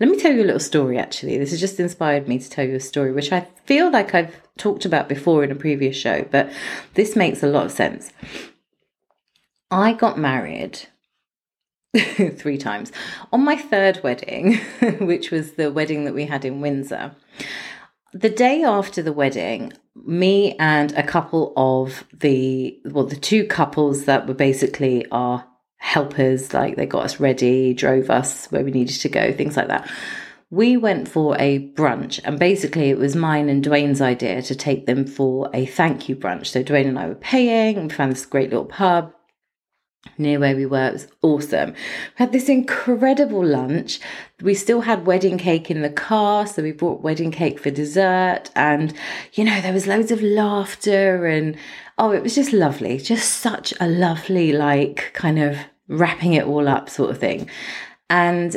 Let 0.00 0.10
me 0.10 0.18
tell 0.18 0.32
you 0.32 0.42
a 0.42 0.44
little 0.44 0.60
story 0.60 0.98
actually. 0.98 1.38
This 1.38 1.50
has 1.50 1.60
just 1.60 1.78
inspired 1.78 2.26
me 2.26 2.38
to 2.38 2.50
tell 2.50 2.66
you 2.66 2.74
a 2.74 2.80
story, 2.80 3.12
which 3.12 3.32
I 3.32 3.46
feel 3.64 3.90
like 3.90 4.14
I've 4.14 4.34
talked 4.58 4.84
about 4.84 5.08
before 5.08 5.44
in 5.44 5.52
a 5.52 5.56
previous 5.56 5.96
show, 5.96 6.26
but 6.30 6.50
this 6.94 7.14
makes 7.14 7.42
a 7.42 7.46
lot 7.46 7.66
of 7.66 7.72
sense. 7.72 8.12
I 9.70 9.92
got 9.92 10.18
married 10.18 10.80
three 11.96 12.58
times. 12.58 12.90
On 13.32 13.44
my 13.44 13.56
third 13.56 14.02
wedding, 14.02 14.56
which 15.00 15.30
was 15.30 15.52
the 15.52 15.70
wedding 15.70 16.04
that 16.04 16.14
we 16.14 16.26
had 16.26 16.44
in 16.44 16.60
Windsor, 16.60 17.14
the 18.12 18.30
day 18.30 18.62
after 18.62 19.02
the 19.02 19.12
wedding, 19.12 19.72
me 19.94 20.54
and 20.58 20.92
a 20.92 21.02
couple 21.02 21.52
of 21.56 22.04
the, 22.12 22.78
well, 22.84 23.06
the 23.06 23.16
two 23.16 23.44
couples 23.44 24.04
that 24.04 24.26
were 24.26 24.34
basically 24.34 25.06
our 25.10 25.44
helpers, 25.84 26.54
like 26.54 26.76
they 26.76 26.86
got 26.86 27.04
us 27.04 27.20
ready, 27.20 27.74
drove 27.74 28.08
us 28.08 28.46
where 28.46 28.64
we 28.64 28.70
needed 28.70 28.98
to 28.98 29.08
go, 29.08 29.30
things 29.32 29.54
like 29.54 29.68
that. 29.68 29.88
We 30.50 30.78
went 30.78 31.08
for 31.08 31.36
a 31.38 31.68
brunch, 31.74 32.20
and 32.24 32.38
basically 32.38 32.88
it 32.88 32.96
was 32.96 33.14
mine 33.14 33.50
and 33.50 33.62
Dwayne's 33.62 34.00
idea 34.00 34.40
to 34.42 34.54
take 34.54 34.86
them 34.86 35.06
for 35.06 35.50
a 35.52 35.66
thank 35.66 36.08
you 36.08 36.16
brunch. 36.16 36.46
So 36.46 36.64
Dwayne 36.64 36.88
and 36.88 36.98
I 36.98 37.06
were 37.06 37.14
paying, 37.14 37.82
we 37.82 37.88
found 37.90 38.12
this 38.12 38.24
great 38.24 38.48
little 38.48 38.64
pub 38.64 39.12
near 40.16 40.40
where 40.40 40.56
we 40.56 40.64
were. 40.64 40.88
It 40.88 40.92
was 40.94 41.08
awesome. 41.20 41.72
We 41.72 41.76
had 42.16 42.32
this 42.32 42.48
incredible 42.48 43.44
lunch. 43.44 44.00
We 44.40 44.54
still 44.54 44.80
had 44.80 45.06
wedding 45.06 45.36
cake 45.36 45.70
in 45.70 45.82
the 45.82 45.90
car, 45.90 46.46
so 46.46 46.62
we 46.62 46.72
bought 46.72 47.02
wedding 47.02 47.30
cake 47.30 47.58
for 47.58 47.70
dessert. 47.70 48.50
And, 48.56 48.94
you 49.34 49.44
know, 49.44 49.60
there 49.60 49.72
was 49.72 49.86
loads 49.86 50.10
of 50.10 50.22
laughter 50.22 51.26
and 51.26 51.56
oh, 51.98 52.10
it 52.12 52.22
was 52.22 52.34
just 52.34 52.52
lovely. 52.54 52.98
Just 52.98 53.34
such 53.34 53.74
a 53.80 53.86
lovely, 53.86 54.52
like, 54.52 55.12
kind 55.12 55.38
of 55.38 55.58
wrapping 55.88 56.34
it 56.34 56.46
all 56.46 56.68
up 56.68 56.88
sort 56.88 57.10
of 57.10 57.18
thing. 57.18 57.48
And 58.10 58.56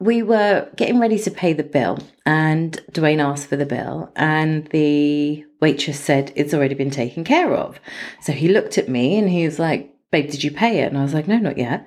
we 0.00 0.22
were 0.22 0.68
getting 0.76 0.98
ready 0.98 1.18
to 1.18 1.30
pay 1.30 1.52
the 1.52 1.62
bill, 1.62 1.98
and 2.26 2.80
Dwayne 2.92 3.24
asked 3.24 3.48
for 3.48 3.56
the 3.56 3.66
bill, 3.66 4.12
and 4.16 4.66
the 4.68 5.44
waitress 5.60 6.00
said 6.00 6.32
it's 6.36 6.52
already 6.52 6.74
been 6.74 6.90
taken 6.90 7.24
care 7.24 7.54
of. 7.54 7.80
So 8.20 8.32
he 8.32 8.48
looked 8.48 8.76
at 8.76 8.88
me 8.88 9.16
and 9.16 9.30
he 9.30 9.44
was 9.44 9.58
like, 9.58 9.94
Babe, 10.10 10.30
did 10.30 10.44
you 10.44 10.50
pay 10.50 10.80
it? 10.80 10.88
And 10.88 10.98
I 10.98 11.02
was 11.02 11.14
like, 11.14 11.26
No, 11.26 11.38
not 11.38 11.58
yet. 11.58 11.86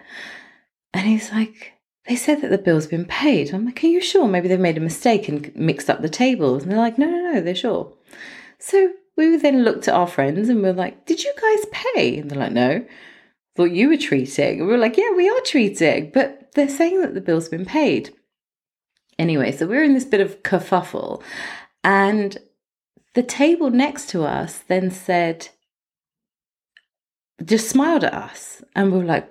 And 0.94 1.06
he's 1.06 1.32
like, 1.32 1.74
They 2.08 2.16
said 2.16 2.42
that 2.42 2.50
the 2.50 2.58
bill's 2.58 2.88
been 2.88 3.06
paid. 3.06 3.54
I'm 3.54 3.66
like, 3.66 3.84
Are 3.84 3.88
you 3.88 4.02
sure? 4.02 4.28
Maybe 4.28 4.48
they've 4.48 4.60
made 4.60 4.78
a 4.78 4.82
mistake 4.82 5.28
and 5.28 5.56
mixed 5.56 5.90
up 5.90 6.02
the 6.02 6.10
tables. 6.10 6.64
And 6.64 6.72
they're 6.72 6.80
like, 6.80 6.98
No, 6.98 7.08
no, 7.08 7.34
no, 7.34 7.42
they're 7.42 7.56
sure. 7.56 7.94
So 8.58 8.92
we 9.16 9.38
then 9.38 9.64
looked 9.64 9.88
at 9.88 9.94
our 9.94 10.08
friends 10.08 10.50
and 10.50 10.64
we 10.64 10.70
are 10.70 10.74
like, 10.74 11.06
Did 11.06 11.24
you 11.24 11.34
guys 11.40 11.66
pay? 11.72 12.18
And 12.18 12.32
they're 12.32 12.40
like, 12.40 12.52
No 12.52 12.86
thought 13.58 13.72
you 13.72 13.90
were 13.90 13.98
treating. 13.98 14.60
And 14.60 14.68
we 14.68 14.74
were 14.74 14.78
like, 14.78 14.98
yeah, 14.98 15.12
we 15.16 15.28
are 15.28 15.42
treating, 15.44 16.12
but 16.14 16.52
they're 16.54 16.70
saying 16.70 17.02
that 17.02 17.16
the 17.16 17.22
bill's 17.22 17.50
been 17.50 17.66
paid. 17.66 18.14
Anyway, 19.18 19.52
so 19.52 19.66
we're 19.66 19.84
in 19.84 19.96
this 19.96 20.06
bit 20.06 20.22
of 20.22 20.44
kerfuffle. 20.44 21.24
And 21.84 22.38
the 23.16 23.24
table 23.24 23.72
next 23.72 24.12
to 24.12 24.24
us 24.24 24.60
then 24.68 24.92
said, 24.92 25.50
just 27.44 27.68
smiled 27.68 28.04
at 28.04 28.14
us. 28.14 28.64
And 28.76 28.92
we 28.92 29.00
were 29.00 29.06
like, 29.06 29.28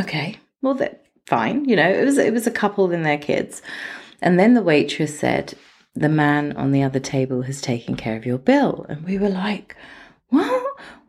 okay, 0.00 0.38
well, 0.62 0.78
fine. 1.26 1.68
You 1.68 1.74
know, 1.74 1.90
it 1.90 2.04
was, 2.04 2.18
it 2.18 2.32
was 2.32 2.46
a 2.46 2.52
couple 2.52 2.92
and 2.92 3.04
their 3.04 3.18
kids. 3.18 3.62
And 4.22 4.38
then 4.38 4.54
the 4.54 4.62
waitress 4.62 5.18
said, 5.18 5.54
the 5.94 6.08
man 6.08 6.52
on 6.56 6.70
the 6.70 6.84
other 6.84 7.00
table 7.00 7.42
has 7.42 7.60
taken 7.60 7.96
care 7.96 8.16
of 8.16 8.26
your 8.26 8.38
bill. 8.38 8.86
And 8.88 9.04
we 9.04 9.18
were 9.18 9.28
like, 9.28 9.74
what? 10.28 10.66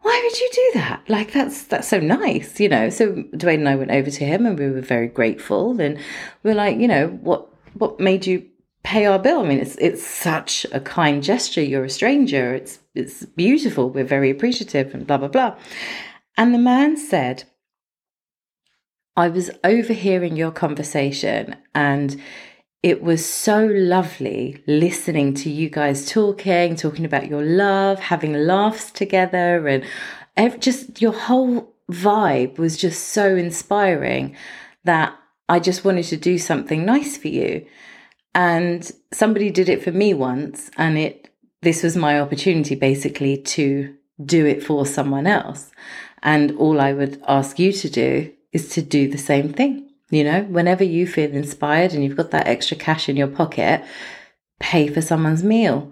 Why 0.07 0.21
would 0.23 0.39
you 0.39 0.49
do 0.53 0.71
that? 0.75 1.03
Like 1.09 1.33
that's 1.33 1.65
that's 1.65 1.89
so 1.89 1.99
nice, 1.99 2.61
you 2.61 2.69
know. 2.69 2.89
So 2.89 3.11
Dwayne 3.11 3.55
and 3.55 3.67
I 3.67 3.75
went 3.75 3.91
over 3.91 4.09
to 4.09 4.25
him 4.25 4.45
and 4.45 4.57
we 4.57 4.69
were 4.69 4.79
very 4.79 5.07
grateful 5.07 5.81
and 5.81 5.99
we 6.43 6.51
are 6.51 6.55
like, 6.55 6.77
you 6.77 6.87
know, 6.87 7.07
what 7.21 7.49
what 7.73 7.99
made 7.99 8.25
you 8.25 8.45
pay 8.83 9.05
our 9.05 9.19
bill? 9.19 9.41
I 9.41 9.47
mean, 9.49 9.59
it's 9.59 9.75
it's 9.75 10.07
such 10.07 10.65
a 10.71 10.79
kind 10.79 11.21
gesture. 11.21 11.61
You're 11.61 11.83
a 11.83 11.89
stranger. 11.89 12.55
It's 12.55 12.79
it's 12.95 13.25
beautiful. 13.25 13.89
We're 13.89 14.05
very 14.05 14.29
appreciative 14.29 14.93
and 14.93 15.05
blah 15.05 15.17
blah 15.17 15.27
blah. 15.27 15.57
And 16.37 16.53
the 16.53 16.59
man 16.59 16.95
said, 16.95 17.43
I 19.17 19.27
was 19.27 19.51
overhearing 19.65 20.37
your 20.37 20.51
conversation 20.51 21.57
and 21.75 22.21
it 22.87 23.03
was 23.03 23.25
so 23.25 23.65
lovely 23.65 24.63
listening 24.65 25.33
to 25.33 25.49
you 25.49 25.69
guys 25.69 26.09
talking, 26.09 26.73
talking 26.77 27.03
about 27.03 27.27
your 27.27 27.43
love, 27.43 27.99
having 27.99 28.31
laughs 28.31 28.91
together, 28.91 29.67
and 30.37 30.61
just 30.61 31.01
your 31.01 31.11
whole 31.11 31.75
vibe 31.91 32.57
was 32.57 32.77
just 32.77 33.09
so 33.09 33.35
inspiring 33.35 34.37
that 34.85 35.13
I 35.49 35.59
just 35.59 35.83
wanted 35.83 36.05
to 36.05 36.15
do 36.15 36.37
something 36.37 36.85
nice 36.85 37.17
for 37.17 37.27
you. 37.27 37.65
And 38.33 38.89
somebody 39.11 39.49
did 39.49 39.67
it 39.67 39.83
for 39.83 39.91
me 39.91 40.13
once, 40.13 40.71
and 40.77 40.97
it 40.97 41.29
this 41.61 41.83
was 41.83 41.97
my 41.97 42.21
opportunity 42.21 42.75
basically 42.75 43.35
to 43.57 43.93
do 44.23 44.45
it 44.45 44.63
for 44.63 44.85
someone 44.85 45.27
else. 45.27 45.71
And 46.23 46.55
all 46.55 46.79
I 46.79 46.93
would 46.93 47.21
ask 47.27 47.59
you 47.59 47.73
to 47.73 47.89
do 47.89 48.31
is 48.53 48.69
to 48.69 48.81
do 48.81 49.09
the 49.09 49.17
same 49.17 49.51
thing. 49.51 49.86
You 50.09 50.23
know, 50.23 50.43
whenever 50.43 50.83
you 50.83 51.05
feel 51.05 51.31
inspired 51.31 51.93
and 51.93 52.03
you've 52.03 52.15
got 52.15 52.31
that 52.31 52.47
extra 52.47 52.77
cash 52.77 53.09
in 53.09 53.17
your 53.17 53.27
pocket, 53.27 53.83
pay 54.59 54.87
for 54.87 55.01
someone's 55.01 55.43
meal. 55.43 55.91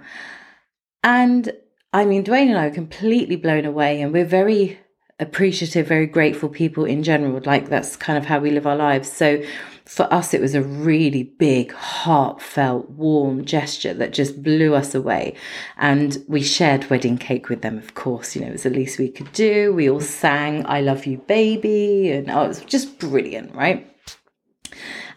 And 1.04 1.52
I 1.92 2.06
mean, 2.06 2.24
Dwayne 2.24 2.50
and 2.50 2.58
I 2.58 2.68
are 2.68 2.72
completely 2.72 3.36
blown 3.36 3.66
away, 3.66 4.02
and 4.02 4.12
we're 4.12 4.26
very 4.26 4.80
appreciative, 5.20 5.88
very 5.88 6.08
grateful 6.08 6.50
people 6.50 6.84
in 6.84 7.04
general. 7.04 7.42
Like, 7.46 7.70
that's 7.70 7.96
kind 7.96 8.18
of 8.18 8.26
how 8.26 8.40
we 8.40 8.52
live 8.52 8.68
our 8.68 8.76
lives. 8.76 9.12
So, 9.12 9.44
for 9.86 10.12
us, 10.12 10.34
it 10.34 10.42
was 10.42 10.56
a 10.56 10.64
really 10.64 11.24
big, 11.24 11.72
heartfelt, 11.72 12.90
warm 12.90 13.46
gesture 13.46 13.94
that 13.94 14.14
just 14.14 14.42
blew 14.42 14.74
us 14.74 14.96
away. 14.96 15.36
And 15.78 16.18
we 16.28 16.42
shared 16.42 16.90
wedding 16.90 17.18
cake 17.18 17.50
with 17.50 17.62
them, 17.62 17.78
of 17.78 17.94
course. 17.94 18.36
You 18.36 18.42
know, 18.42 18.48
it 18.48 18.54
was 18.54 18.64
the 18.64 18.72
least 18.72 18.98
we 18.98 19.10
could 19.10 19.32
do. 19.32 19.74
We 19.74 19.90
all 19.90 20.02
sang 20.02 20.66
I 20.66 20.82
Love 20.82 21.06
You, 21.06 21.20
Baby. 21.20 22.12
And 22.12 22.32
oh, 22.32 22.44
it 22.44 22.48
was 22.48 22.62
just 22.62 22.98
brilliant, 22.98 23.54
right? 23.54 23.95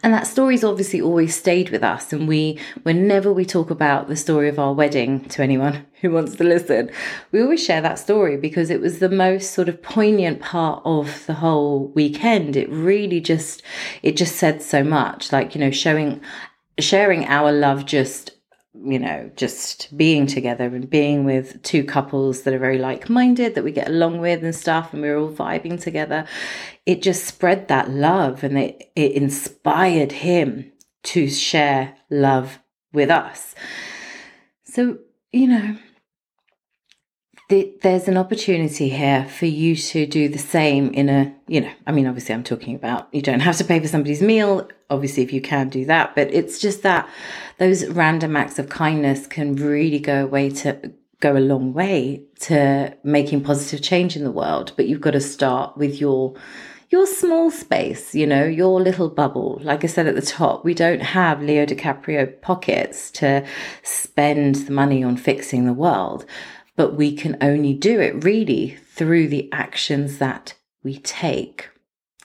And 0.01 0.13
that 0.13 0.27
story's 0.27 0.63
obviously 0.63 1.01
always 1.01 1.35
stayed 1.35 1.71
with 1.71 1.83
us. 1.83 2.13
And 2.13 2.27
we, 2.27 2.57
whenever 2.83 3.33
we 3.33 3.45
talk 3.45 3.69
about 3.69 4.07
the 4.07 4.15
story 4.15 4.47
of 4.47 4.57
our 4.57 4.73
wedding 4.73 5.25
to 5.25 5.43
anyone 5.43 5.85
who 6.01 6.11
wants 6.11 6.35
to 6.37 6.43
listen, 6.45 6.89
we 7.31 7.41
always 7.41 7.63
share 7.63 7.81
that 7.81 7.99
story 7.99 8.37
because 8.37 8.69
it 8.69 8.79
was 8.79 8.99
the 8.99 9.09
most 9.09 9.51
sort 9.51 9.67
of 9.67 9.81
poignant 9.81 10.39
part 10.39 10.81
of 10.85 11.25
the 11.25 11.33
whole 11.35 11.87
weekend. 11.89 12.55
It 12.55 12.69
really 12.69 13.19
just, 13.19 13.61
it 14.01 14.15
just 14.15 14.37
said 14.37 14.61
so 14.61 14.83
much, 14.83 15.33
like, 15.33 15.53
you 15.53 15.59
know, 15.59 15.71
showing, 15.71 16.21
sharing 16.79 17.25
our 17.25 17.51
love 17.51 17.85
just 17.85 18.31
you 18.83 18.99
know, 18.99 19.29
just 19.35 19.95
being 19.97 20.25
together 20.27 20.65
and 20.65 20.89
being 20.89 21.25
with 21.25 21.61
two 21.63 21.83
couples 21.83 22.43
that 22.43 22.53
are 22.53 22.59
very 22.59 22.77
like 22.77 23.09
minded, 23.09 23.55
that 23.55 23.63
we 23.63 23.71
get 23.71 23.87
along 23.87 24.19
with 24.19 24.43
and 24.43 24.55
stuff, 24.55 24.93
and 24.93 25.01
we 25.01 25.09
we're 25.09 25.19
all 25.19 25.31
vibing 25.31 25.81
together, 25.81 26.25
it 26.85 27.01
just 27.01 27.25
spread 27.25 27.67
that 27.67 27.89
love 27.89 28.43
and 28.43 28.57
it, 28.57 28.91
it 28.95 29.13
inspired 29.13 30.11
him 30.11 30.71
to 31.03 31.29
share 31.29 31.95
love 32.09 32.59
with 32.93 33.09
us. 33.09 33.55
So, 34.63 34.99
you 35.31 35.47
know, 35.47 35.77
there's 37.49 38.07
an 38.07 38.15
opportunity 38.15 38.89
here 38.89 39.25
for 39.27 39.47
you 39.47 39.75
to 39.75 40.05
do 40.05 40.29
the 40.29 40.37
same 40.37 40.91
in 40.91 41.09
a, 41.09 41.33
you 41.47 41.61
know, 41.61 41.71
I 41.87 41.91
mean, 41.91 42.05
obviously, 42.05 42.35
I'm 42.35 42.43
talking 42.43 42.75
about 42.75 43.07
you 43.11 43.23
don't 43.23 43.39
have 43.39 43.57
to 43.57 43.63
pay 43.63 43.79
for 43.79 43.87
somebody's 43.87 44.21
meal. 44.21 44.69
Obviously, 44.91 45.23
if 45.23 45.33
you 45.33 45.41
can 45.41 45.69
do 45.69 45.85
that, 45.85 46.13
but 46.15 46.31
it's 46.31 46.59
just 46.59 46.83
that 46.83 47.09
those 47.57 47.87
random 47.87 48.35
acts 48.35 48.59
of 48.59 48.69
kindness 48.69 49.25
can 49.25 49.55
really 49.55 49.99
go 49.99 50.23
away 50.23 50.51
to 50.51 50.93
go 51.21 51.35
a 51.35 51.39
long 51.39 51.73
way 51.73 52.23
to 52.41 52.95
making 53.03 53.43
positive 53.43 53.81
change 53.81 54.15
in 54.15 54.23
the 54.23 54.31
world. 54.31 54.73
But 54.75 54.87
you've 54.87 55.01
got 55.01 55.11
to 55.11 55.21
start 55.21 55.75
with 55.75 55.99
your 55.99 56.35
your 56.91 57.05
small 57.05 57.51
space, 57.51 58.15
you 58.15 58.25
know, 58.25 58.43
your 58.45 58.81
little 58.81 59.09
bubble. 59.09 59.59
Like 59.61 59.83
I 59.83 59.87
said 59.87 60.07
at 60.07 60.15
the 60.15 60.23
top, 60.23 60.65
we 60.65 60.73
don't 60.73 61.01
have 61.01 61.41
Leo 61.41 61.65
DiCaprio 61.65 62.41
pockets 62.41 63.11
to 63.11 63.45
spend 63.83 64.55
the 64.55 64.71
money 64.71 65.03
on 65.03 65.15
fixing 65.15 65.65
the 65.65 65.73
world 65.73 66.25
but 66.79 66.95
we 66.95 67.13
can 67.13 67.35
only 67.41 67.73
do 67.73 67.99
it 67.99 68.23
really 68.23 68.77
through 68.87 69.27
the 69.27 69.49
actions 69.51 70.17
that 70.17 70.53
we 70.81 70.97
take. 70.99 71.69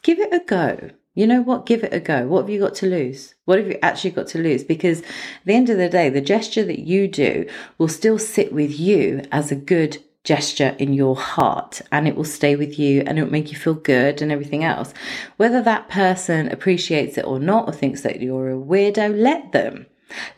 Give 0.04 0.20
it 0.20 0.32
a 0.32 0.38
go. 0.38 0.90
You 1.12 1.26
know 1.26 1.42
what? 1.42 1.66
Give 1.66 1.82
it 1.82 1.92
a 1.92 1.98
go. 1.98 2.28
What 2.28 2.42
have 2.42 2.50
you 2.50 2.60
got 2.60 2.76
to 2.76 2.86
lose? 2.86 3.34
What 3.46 3.58
have 3.58 3.66
you 3.66 3.76
actually 3.82 4.12
got 4.12 4.28
to 4.28 4.38
lose? 4.38 4.62
Because 4.62 5.00
at 5.00 5.06
the 5.44 5.54
end 5.54 5.70
of 5.70 5.76
the 5.76 5.88
day, 5.88 6.08
the 6.08 6.20
gesture 6.20 6.64
that 6.66 6.78
you 6.78 7.08
do 7.08 7.48
will 7.78 7.88
still 7.88 8.16
sit 8.16 8.52
with 8.52 8.78
you 8.78 9.24
as 9.32 9.50
a 9.50 9.56
good 9.56 9.98
gesture 10.22 10.76
in 10.78 10.94
your 10.94 11.16
heart 11.16 11.82
and 11.90 12.06
it 12.06 12.14
will 12.14 12.22
stay 12.22 12.54
with 12.54 12.78
you 12.78 13.02
and 13.08 13.18
it 13.18 13.24
will 13.24 13.32
make 13.32 13.50
you 13.50 13.58
feel 13.58 13.74
good 13.74 14.22
and 14.22 14.30
everything 14.30 14.62
else. 14.62 14.94
Whether 15.36 15.62
that 15.62 15.88
person 15.88 16.48
appreciates 16.52 17.18
it 17.18 17.26
or 17.26 17.40
not 17.40 17.66
or 17.66 17.72
thinks 17.72 18.02
that 18.02 18.20
you're 18.20 18.52
a 18.52 18.56
weirdo, 18.56 19.20
let 19.20 19.50
them. 19.50 19.86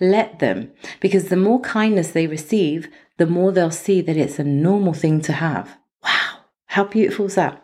Let 0.01 0.39
them. 0.39 0.73
Because 1.01 1.29
the 1.29 1.37
more 1.37 1.61
kindness 1.61 2.13
they 2.13 2.27
receive, 2.27 2.89
the 3.19 3.27
more 3.27 3.53
they'll 3.53 3.71
see 3.71 4.01
that 4.01 4.17
it's 4.17 4.39
a 4.39 4.45
normal 4.45 4.93
thing 4.93 5.21
to 5.23 5.33
have. 5.33 5.79
Wow, 6.03 6.39
how 6.67 6.85
beautiful 6.85 7.27
is 7.27 7.35
that? 7.37 7.63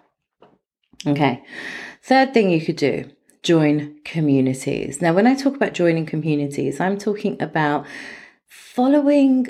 Okay, 1.06 1.42
third 2.02 2.32
thing 2.32 2.50
you 2.50 2.60
could 2.60 2.76
do 2.76 3.10
join 3.42 3.98
communities. 4.04 5.02
Now, 5.02 5.12
when 5.12 5.26
I 5.26 5.34
talk 5.34 5.56
about 5.56 5.74
joining 5.74 6.06
communities, 6.06 6.80
I'm 6.80 6.96
talking 6.96 7.40
about 7.42 7.86
following 8.46 9.48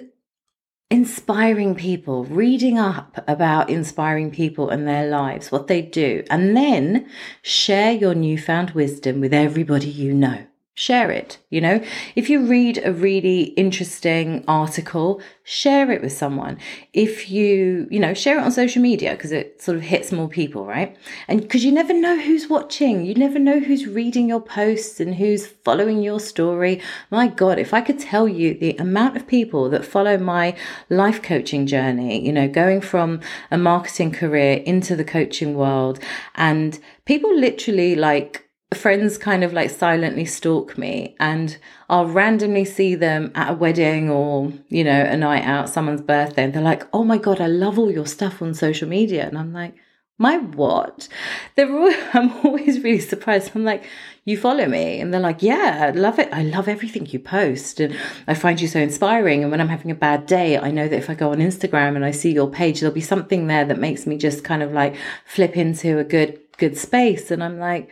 inspiring 0.90 1.74
people, 1.74 2.24
reading 2.24 2.78
up 2.78 3.24
about 3.26 3.70
inspiring 3.70 4.30
people 4.30 4.68
and 4.68 4.86
their 4.86 5.08
lives, 5.08 5.50
what 5.50 5.66
they 5.66 5.80
do, 5.80 6.22
and 6.28 6.56
then 6.56 7.08
share 7.40 7.92
your 7.92 8.14
newfound 8.14 8.72
wisdom 8.72 9.20
with 9.20 9.32
everybody 9.32 9.88
you 9.88 10.12
know 10.12 10.46
share 10.74 11.10
it. 11.10 11.38
You 11.50 11.60
know, 11.60 11.84
if 12.16 12.30
you 12.30 12.46
read 12.46 12.80
a 12.82 12.92
really 12.92 13.42
interesting 13.42 14.42
article, 14.48 15.20
share 15.44 15.90
it 15.90 16.00
with 16.00 16.12
someone. 16.12 16.56
If 16.94 17.30
you, 17.30 17.86
you 17.90 18.00
know, 18.00 18.14
share 18.14 18.38
it 18.38 18.42
on 18.42 18.52
social 18.52 18.80
media 18.80 19.12
because 19.12 19.32
it 19.32 19.60
sort 19.60 19.76
of 19.76 19.82
hits 19.82 20.12
more 20.12 20.28
people, 20.28 20.64
right? 20.64 20.96
And 21.28 21.42
because 21.42 21.62
you 21.62 21.72
never 21.72 21.92
know 21.92 22.18
who's 22.18 22.48
watching, 22.48 23.04
you 23.04 23.14
never 23.14 23.38
know 23.38 23.60
who's 23.60 23.86
reading 23.86 24.28
your 24.28 24.40
posts 24.40 24.98
and 24.98 25.14
who's 25.16 25.46
following 25.46 26.02
your 26.02 26.20
story. 26.20 26.80
My 27.10 27.28
God, 27.28 27.58
if 27.58 27.74
I 27.74 27.82
could 27.82 27.98
tell 27.98 28.26
you 28.26 28.54
the 28.54 28.74
amount 28.78 29.16
of 29.16 29.26
people 29.26 29.68
that 29.70 29.84
follow 29.84 30.16
my 30.16 30.56
life 30.88 31.22
coaching 31.22 31.66
journey, 31.66 32.24
you 32.24 32.32
know, 32.32 32.48
going 32.48 32.80
from 32.80 33.20
a 33.50 33.58
marketing 33.58 34.12
career 34.12 34.62
into 34.64 34.96
the 34.96 35.04
coaching 35.04 35.54
world 35.54 36.00
and 36.34 36.78
people 37.04 37.34
literally 37.38 37.94
like, 37.94 38.41
friends 38.74 39.18
kind 39.18 39.44
of 39.44 39.52
like 39.52 39.70
silently 39.70 40.24
stalk 40.24 40.78
me 40.78 41.16
and 41.18 41.58
I'll 41.88 42.06
randomly 42.06 42.64
see 42.64 42.94
them 42.94 43.32
at 43.34 43.50
a 43.50 43.54
wedding 43.54 44.10
or, 44.10 44.52
you 44.68 44.84
know, 44.84 45.00
a 45.02 45.16
night 45.16 45.44
out, 45.44 45.68
someone's 45.68 46.00
birthday, 46.00 46.44
and 46.44 46.54
they're 46.54 46.62
like, 46.62 46.86
oh 46.92 47.04
my 47.04 47.18
God, 47.18 47.40
I 47.40 47.46
love 47.46 47.78
all 47.78 47.90
your 47.90 48.06
stuff 48.06 48.40
on 48.40 48.54
social 48.54 48.88
media. 48.88 49.26
And 49.26 49.38
I'm 49.38 49.52
like, 49.52 49.74
my 50.18 50.38
what? 50.38 51.08
They're 51.56 51.70
all, 51.70 51.92
I'm 52.14 52.32
always 52.46 52.82
really 52.82 53.00
surprised. 53.00 53.52
I'm 53.54 53.64
like, 53.64 53.84
you 54.24 54.36
follow 54.36 54.66
me? 54.66 55.00
And 55.00 55.12
they're 55.12 55.20
like, 55.20 55.42
yeah, 55.42 55.88
I 55.88 55.90
love 55.90 56.18
it. 56.18 56.32
I 56.32 56.42
love 56.44 56.68
everything 56.68 57.06
you 57.06 57.18
post. 57.18 57.80
And 57.80 57.96
I 58.28 58.34
find 58.34 58.60
you 58.60 58.68
so 58.68 58.78
inspiring. 58.78 59.42
And 59.42 59.50
when 59.50 59.60
I'm 59.60 59.68
having 59.68 59.90
a 59.90 59.96
bad 59.96 60.26
day, 60.26 60.56
I 60.58 60.70
know 60.70 60.86
that 60.86 60.96
if 60.96 61.10
I 61.10 61.14
go 61.14 61.32
on 61.32 61.38
Instagram 61.38 61.96
and 61.96 62.04
I 62.04 62.12
see 62.12 62.32
your 62.32 62.48
page, 62.48 62.80
there'll 62.80 62.94
be 62.94 63.00
something 63.00 63.48
there 63.48 63.64
that 63.64 63.78
makes 63.78 64.06
me 64.06 64.16
just 64.16 64.44
kind 64.44 64.62
of 64.62 64.72
like 64.72 64.94
flip 65.26 65.56
into 65.56 65.98
a 65.98 66.04
good, 66.04 66.38
good 66.56 66.78
space. 66.78 67.30
And 67.32 67.42
I'm 67.42 67.58
like, 67.58 67.90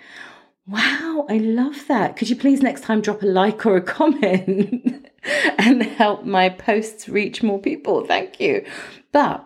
Wow, 0.70 1.26
I 1.28 1.38
love 1.38 1.86
that. 1.88 2.16
Could 2.16 2.30
you 2.30 2.36
please 2.36 2.62
next 2.62 2.82
time 2.82 3.00
drop 3.00 3.22
a 3.22 3.26
like 3.26 3.66
or 3.66 3.76
a 3.76 3.82
comment 3.82 5.08
and 5.58 5.82
help 5.82 6.24
my 6.24 6.48
posts 6.48 7.08
reach 7.08 7.42
more 7.42 7.58
people? 7.58 8.06
Thank 8.06 8.38
you. 8.38 8.64
But 9.10 9.44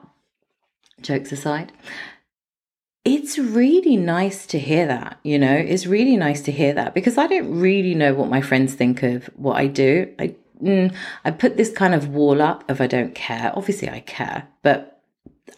jokes 1.01 1.33
aside, 1.33 1.73
it's 3.07 3.39
really 3.39 3.97
nice 3.97 4.45
to 4.47 4.59
hear 4.59 4.87
that, 4.87 5.19
you 5.23 5.39
know, 5.39 5.55
it's 5.55 5.87
really 5.87 6.17
nice 6.19 6.43
to 6.43 6.53
hear 6.53 6.75
that 6.75 6.93
because 6.93 7.17
I 7.17 7.27
don't 7.27 7.59
really 7.59 7.95
know 7.95 8.13
what 8.13 8.29
my 8.29 8.43
friends 8.43 8.75
think 8.75 9.03
of 9.03 9.31
what 9.37 9.57
I 9.57 9.67
do. 9.67 10.13
I 10.19 10.35
mm, 10.63 10.95
I 11.25 11.31
put 11.31 11.57
this 11.57 11.73
kind 11.73 11.95
of 11.95 12.09
wall 12.09 12.43
up 12.43 12.69
of 12.69 12.83
I 12.83 12.87
don't 12.87 13.15
care. 13.15 13.51
Obviously 13.55 13.89
I 13.89 14.01
care, 14.01 14.49
but 14.63 14.94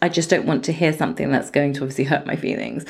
I 0.01 0.09
just 0.09 0.29
don't 0.29 0.45
want 0.45 0.63
to 0.65 0.73
hear 0.73 0.93
something 0.93 1.31
that's 1.31 1.49
going 1.49 1.73
to 1.73 1.81
obviously 1.81 2.03
hurt 2.03 2.25
my 2.25 2.35
feelings. 2.35 2.85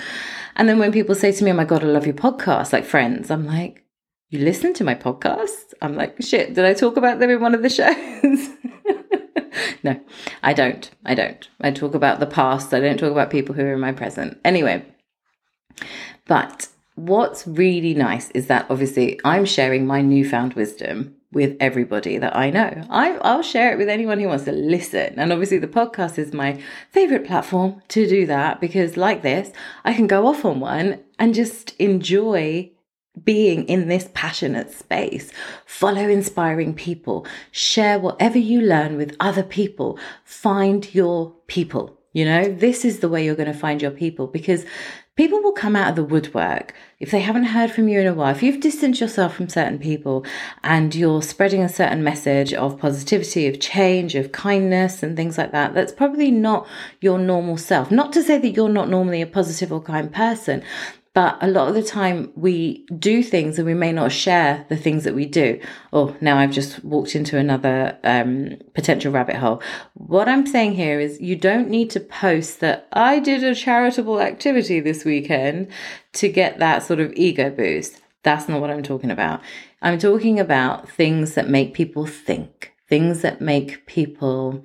And 0.56 0.68
then 0.68 0.80
when 0.80 0.92
people 0.92 1.16
say 1.16 1.32
to 1.32 1.44
me, 1.44 1.52
Oh 1.52 1.56
my 1.56 1.66
God, 1.66 1.84
I 1.84 1.88
love 1.88 2.06
your 2.06 2.16
podcast, 2.16 2.74
like 2.74 2.86
friends, 2.86 3.30
I'm 3.32 3.46
like, 3.46 3.84
You 4.30 4.40
listen 4.40 4.74
to 4.76 4.84
my 4.84 4.96
podcast? 4.96 5.74
I'm 5.82 5.96
like, 5.96 6.22
Shit, 6.22 6.54
did 6.54 6.66
I 6.66 6.74
talk 6.74 6.98
about 6.98 7.20
them 7.20 7.30
in 7.30 7.40
one 7.40 7.56
of 7.56 7.62
the 7.62 7.70
shows? 7.70 8.50
no, 9.84 10.00
I 10.44 10.54
don't. 10.54 10.90
I 11.06 11.16
don't. 11.16 11.48
I 11.62 11.72
talk 11.72 11.94
about 11.94 12.20
the 12.20 12.26
past. 12.26 12.74
I 12.74 12.80
don't 12.80 13.00
talk 13.00 13.12
about 13.12 13.30
people 13.30 13.56
who 13.56 13.64
are 13.64 13.74
in 13.74 13.80
my 13.80 13.92
present. 13.92 14.40
Anyway, 14.44 14.86
but 16.26 16.68
what's 16.96 17.46
really 17.46 17.94
nice 17.94 18.32
is 18.32 18.48
that 18.48 18.66
obviously 18.70 19.20
I'm 19.24 19.46
sharing 19.46 19.86
my 19.86 20.02
newfound 20.02 20.56
wisdom 20.56 21.17
with 21.32 21.58
everybody 21.60 22.18
that 22.18 22.36
I 22.36 22.50
know. 22.50 22.84
I, 22.90 23.18
I'll 23.18 23.44
share 23.44 23.74
it 23.74 23.78
with 23.78 23.90
anyone 23.90 24.20
who 24.20 24.28
wants 24.28 24.46
to 24.46 24.52
listen. 24.52 25.16
And 25.18 25.32
obviously, 25.32 25.58
the 25.58 25.68
podcast 25.68 26.18
is 26.18 26.34
my 26.34 26.62
favorite 26.92 27.26
platform 27.26 27.82
to 27.90 28.08
do 28.08 28.26
that 28.28 28.62
because, 28.62 28.98
like 28.98 29.22
this, 29.22 29.52
I 29.84 29.94
can 29.94 30.08
go 30.08 30.28
off 30.28 30.46
on 30.46 30.60
one 30.60 31.04
and 31.20 31.34
just 31.34 31.76
enjoy 31.80 32.72
being 33.24 33.66
in 33.66 33.88
this 33.88 34.10
passionate 34.14 34.72
space. 34.72 35.32
Follow 35.66 36.08
inspiring 36.08 36.74
people, 36.74 37.26
share 37.52 38.00
whatever 38.00 38.38
you 38.38 38.62
learn 38.62 38.96
with 38.96 39.16
other 39.20 39.44
people, 39.44 40.00
find 40.24 40.94
your 40.94 41.34
people. 41.48 41.98
You 42.14 42.26
know, 42.26 42.52
this 42.52 42.86
is 42.86 43.00
the 43.00 43.10
way 43.10 43.26
you're 43.26 43.36
going 43.36 43.52
to 43.52 43.58
find 43.58 43.82
your 43.82 43.92
people 43.92 44.28
because 44.28 44.66
people 45.18 45.42
will 45.42 45.52
come 45.52 45.76
out 45.76 45.90
of 45.90 45.96
the 45.96 46.04
woodwork 46.04 46.74
if 47.00 47.12
they 47.12 47.20
haven't 47.20 47.46
heard 47.46 47.72
from 47.72 47.88
you 47.88 48.00
in 48.00 48.08
a 48.08 48.14
while. 48.14 48.34
If 48.34 48.42
you've 48.42 48.62
distanced 48.62 49.02
yourself 49.02 49.36
from 49.36 49.50
certain 49.50 49.80
people 49.80 50.26
and 50.64 50.96
you're 50.96 51.22
spreading 51.22 51.62
a 51.62 51.70
certain 51.70 52.04
message 52.04 52.54
of 52.54 52.80
positivity, 52.80 53.48
of 53.48 53.60
change, 53.60 54.16
of 54.16 54.32
kindness, 54.32 55.04
and 55.04 55.16
things 55.16 55.38
like 55.38 55.52
that, 55.52 55.74
that's 55.74 55.92
probably 55.92 56.32
not 56.32 56.68
your 57.02 57.20
normal 57.20 57.58
self. 57.58 57.92
Not 57.92 58.14
to 58.14 58.24
say 58.24 58.38
that 58.38 58.50
you're 58.50 58.70
not 58.70 58.90
normally 58.90 59.22
a 59.22 59.28
positive 59.28 59.72
or 59.72 59.82
kind 59.82 60.14
person, 60.14 60.64
but 61.18 61.36
a 61.42 61.48
lot 61.48 61.68
of 61.68 61.74
the 61.74 61.82
time 61.82 62.32
we 62.36 62.86
do 63.00 63.24
things 63.24 63.58
and 63.58 63.66
we 63.66 63.74
may 63.74 63.92
not 63.92 64.12
share 64.12 64.68
the 64.70 64.78
things 64.78 65.04
that 65.04 65.16
we 65.16 65.26
do. 65.26 65.60
Oh, 65.92 66.16
now 66.22 66.38
I've 66.38 66.52
just 66.52 66.86
walked 66.86 67.16
into 67.16 67.40
another 67.40 67.98
um, 68.04 68.58
potential 68.76 69.12
rabbit 69.12 69.38
hole. 69.38 69.60
What 69.96 70.30
I'm 70.30 70.46
saying 70.46 70.76
here 70.76 71.00
is 71.00 71.20
you 71.20 71.36
don't 71.36 71.72
need 71.72 71.90
to 71.90 72.00
post 72.00 72.60
that 72.60 72.88
I 72.94 73.18
did 73.18 73.44
a 73.44 73.56
charitable 73.56 74.22
activity 74.22 74.80
this 74.80 75.06
weekend 75.06 75.72
to 76.14 76.30
get 76.30 76.60
that 76.60 76.84
sort 76.84 77.00
of 77.00 77.12
ego 77.16 77.50
boost. 77.50 78.00
That's 78.22 78.48
not 78.48 78.62
what 78.62 78.70
I'm 78.70 78.84
talking 78.84 79.10
about. 79.10 79.42
I'm 79.82 79.98
talking 79.98 80.40
about 80.40 80.88
things 80.88 81.34
that 81.34 81.50
make 81.50 81.74
people 81.74 82.06
think, 82.06 82.74
things 82.88 83.24
that 83.24 83.42
make 83.42 83.88
people 83.88 84.64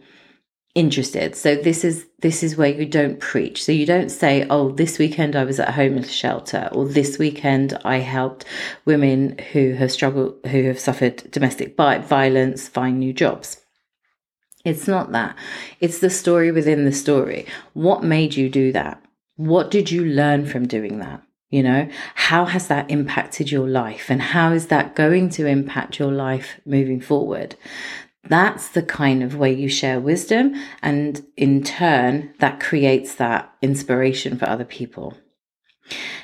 interested. 0.75 1.37
So 1.37 1.55
this 1.55 1.85
is 1.85 2.07
this 2.21 2.43
is 2.43 2.57
where 2.57 2.69
you 2.69 2.87
don't 2.87 3.21
preach. 3.21 3.63
So 3.63 3.73
you 3.73 3.85
don't 3.85 4.09
say, 4.09 4.47
"Oh, 4.49 4.71
this 4.71 4.99
weekend 4.99 5.37
I 5.37 5.45
was 5.45 5.61
at 5.61 5.69
a 5.69 5.73
homeless 5.73 6.11
shelter," 6.11 6.69
or 6.73 6.87
"This 6.87 7.19
weekend 7.19 7.79
I 7.85 7.99
helped 7.99 8.45
women 8.85 9.39
who 9.53 9.73
have 9.75 9.93
struggled, 9.93 10.37
who 10.47 10.65
have 10.65 10.79
suffered 10.79 11.31
domestic 11.31 11.77
violence, 11.77 12.69
find 12.69 12.99
new 12.99 13.13
jobs." 13.13 13.59
It's 14.65 14.87
not 14.87 15.11
that. 15.13 15.37
It's 15.81 15.99
the 15.99 16.11
story 16.11 16.53
within 16.53 16.85
the 16.85 16.93
story. 16.93 17.47
What 17.73 18.05
made 18.05 18.37
you 18.37 18.49
do 18.49 18.73
that? 18.73 19.03
What 19.37 19.71
did 19.71 19.91
you 19.91 20.05
learn 20.05 20.47
from 20.47 20.69
doing 20.69 20.99
that? 21.01 21.23
You 21.51 21.63
know, 21.63 21.89
how 22.15 22.47
has 22.47 22.69
that 22.69 22.91
impacted 22.91 23.51
your 23.51 23.69
life 23.69 24.09
and 24.09 24.23
how 24.23 24.53
is 24.53 24.69
that 24.69 24.95
going 24.95 25.29
to 25.31 25.47
impact 25.47 25.99
your 25.99 26.11
life 26.11 26.59
moving 26.65 26.99
forward? 26.99 27.57
That's 28.29 28.69
the 28.69 28.83
kind 28.83 29.23
of 29.23 29.37
way 29.37 29.53
you 29.53 29.69
share 29.69 30.01
wisdom. 30.01 30.55
And 30.83 31.27
in 31.37 31.63
turn, 31.63 32.35
that 32.39 32.61
creates 32.61 33.17
that 33.17 33.53
inspiration 33.61 34.39
for 34.39 34.49
other 34.49 34.65
people. 34.65 35.17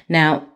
Now, 0.08 0.48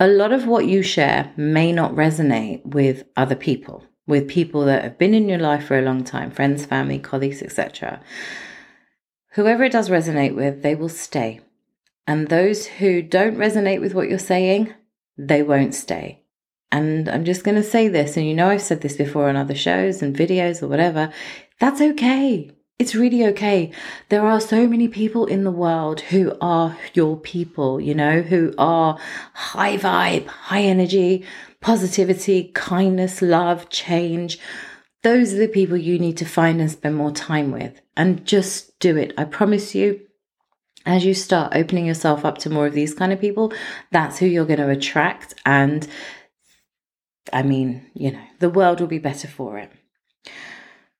a 0.00 0.08
lot 0.08 0.32
of 0.32 0.46
what 0.46 0.66
you 0.66 0.82
share 0.82 1.32
may 1.36 1.72
not 1.72 1.92
resonate 1.92 2.64
with 2.64 3.04
other 3.16 3.36
people, 3.36 3.84
with 4.06 4.28
people 4.28 4.64
that 4.64 4.82
have 4.82 4.98
been 4.98 5.14
in 5.14 5.28
your 5.28 5.38
life 5.38 5.66
for 5.66 5.78
a 5.78 5.82
long 5.82 6.02
time, 6.02 6.30
friends, 6.30 6.66
family, 6.66 6.98
colleagues, 6.98 7.42
etc. 7.42 8.00
Whoever 9.34 9.64
it 9.64 9.72
does 9.72 9.90
resonate 9.90 10.34
with, 10.34 10.62
they 10.62 10.74
will 10.74 10.88
stay. 10.88 11.40
And 12.06 12.28
those 12.28 12.66
who 12.66 13.00
don't 13.02 13.36
resonate 13.36 13.80
with 13.80 13.94
what 13.94 14.08
you're 14.08 14.18
saying, 14.18 14.74
they 15.16 15.42
won't 15.42 15.74
stay. 15.74 16.21
And 16.72 17.08
I'm 17.08 17.24
just 17.24 17.44
going 17.44 17.54
to 17.56 17.62
say 17.62 17.88
this, 17.88 18.16
and 18.16 18.26
you 18.26 18.34
know, 18.34 18.48
I've 18.48 18.62
said 18.62 18.80
this 18.80 18.96
before 18.96 19.28
on 19.28 19.36
other 19.36 19.54
shows 19.54 20.02
and 20.02 20.16
videos 20.16 20.62
or 20.62 20.68
whatever. 20.68 21.12
That's 21.60 21.80
okay. 21.80 22.50
It's 22.78 22.94
really 22.94 23.24
okay. 23.26 23.70
There 24.08 24.26
are 24.26 24.40
so 24.40 24.66
many 24.66 24.88
people 24.88 25.26
in 25.26 25.44
the 25.44 25.52
world 25.52 26.00
who 26.00 26.36
are 26.40 26.76
your 26.94 27.16
people, 27.16 27.80
you 27.80 27.94
know, 27.94 28.22
who 28.22 28.54
are 28.58 28.98
high 29.34 29.76
vibe, 29.76 30.26
high 30.26 30.62
energy, 30.62 31.24
positivity, 31.60 32.50
kindness, 32.54 33.22
love, 33.22 33.68
change. 33.68 34.38
Those 35.02 35.34
are 35.34 35.38
the 35.38 35.48
people 35.48 35.76
you 35.76 35.98
need 35.98 36.16
to 36.16 36.24
find 36.24 36.60
and 36.60 36.70
spend 36.70 36.96
more 36.96 37.12
time 37.12 37.52
with. 37.52 37.80
And 37.96 38.24
just 38.24 38.78
do 38.80 38.96
it. 38.96 39.12
I 39.18 39.24
promise 39.24 39.74
you, 39.74 40.00
as 40.86 41.04
you 41.04 41.14
start 41.14 41.54
opening 41.54 41.86
yourself 41.86 42.24
up 42.24 42.38
to 42.38 42.50
more 42.50 42.66
of 42.66 42.72
these 42.72 42.94
kind 42.94 43.12
of 43.12 43.20
people, 43.20 43.52
that's 43.90 44.18
who 44.18 44.26
you're 44.26 44.46
going 44.46 44.58
to 44.58 44.70
attract. 44.70 45.34
And 45.44 45.86
I 47.32 47.42
mean, 47.42 47.90
you 47.94 48.12
know, 48.12 48.24
the 48.38 48.50
world 48.50 48.80
will 48.80 48.88
be 48.88 48.98
better 48.98 49.28
for 49.28 49.58
it. 49.58 49.70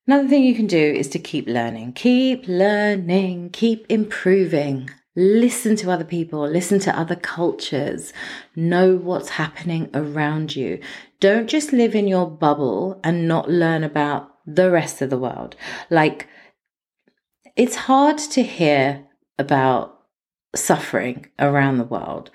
Another 0.05 0.27
thing 0.27 0.43
you 0.43 0.55
can 0.55 0.67
do 0.67 0.77
is 0.77 1.07
to 1.09 1.19
keep 1.19 1.47
learning. 1.47 1.93
Keep 1.93 2.47
learning, 2.47 3.51
keep 3.51 3.85
improving. 3.89 4.89
Listen 5.15 5.75
to 5.77 5.91
other 5.91 6.03
people, 6.03 6.47
listen 6.47 6.79
to 6.79 6.99
other 6.99 7.15
cultures, 7.15 8.13
know 8.55 8.95
what's 8.95 9.29
happening 9.29 9.87
around 9.93 10.55
you. 10.55 10.79
Don't 11.19 11.47
just 11.47 11.71
live 11.71 11.93
in 11.93 12.07
your 12.07 12.27
bubble 12.29 12.99
and 13.03 13.27
not 13.27 13.47
learn 13.47 13.83
about 13.83 14.31
the 14.47 14.71
rest 14.71 15.03
of 15.03 15.11
the 15.11 15.17
world. 15.17 15.55
Like, 15.91 16.27
it's 17.55 17.75
hard 17.75 18.17
to 18.17 18.41
hear 18.41 19.05
about 19.37 19.99
suffering 20.55 21.27
around 21.37 21.77
the 21.77 21.83
world, 21.83 22.31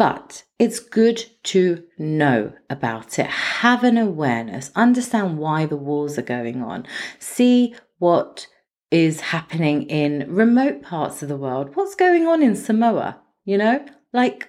but 0.00 0.44
it's 0.58 0.80
good 0.80 1.22
to 1.42 1.84
know 1.98 2.54
about 2.70 3.18
it, 3.18 3.26
have 3.26 3.84
an 3.84 3.98
awareness, 3.98 4.70
understand 4.74 5.36
why 5.36 5.66
the 5.66 5.76
wars 5.76 6.18
are 6.18 6.22
going 6.22 6.62
on, 6.62 6.86
see 7.18 7.74
what 7.98 8.46
is 8.90 9.20
happening 9.20 9.82
in 9.90 10.24
remote 10.34 10.80
parts 10.80 11.22
of 11.22 11.28
the 11.28 11.36
world. 11.36 11.76
What's 11.76 11.94
going 11.94 12.26
on 12.26 12.42
in 12.42 12.56
Samoa? 12.56 13.20
You 13.44 13.58
know, 13.58 13.84
like 14.14 14.48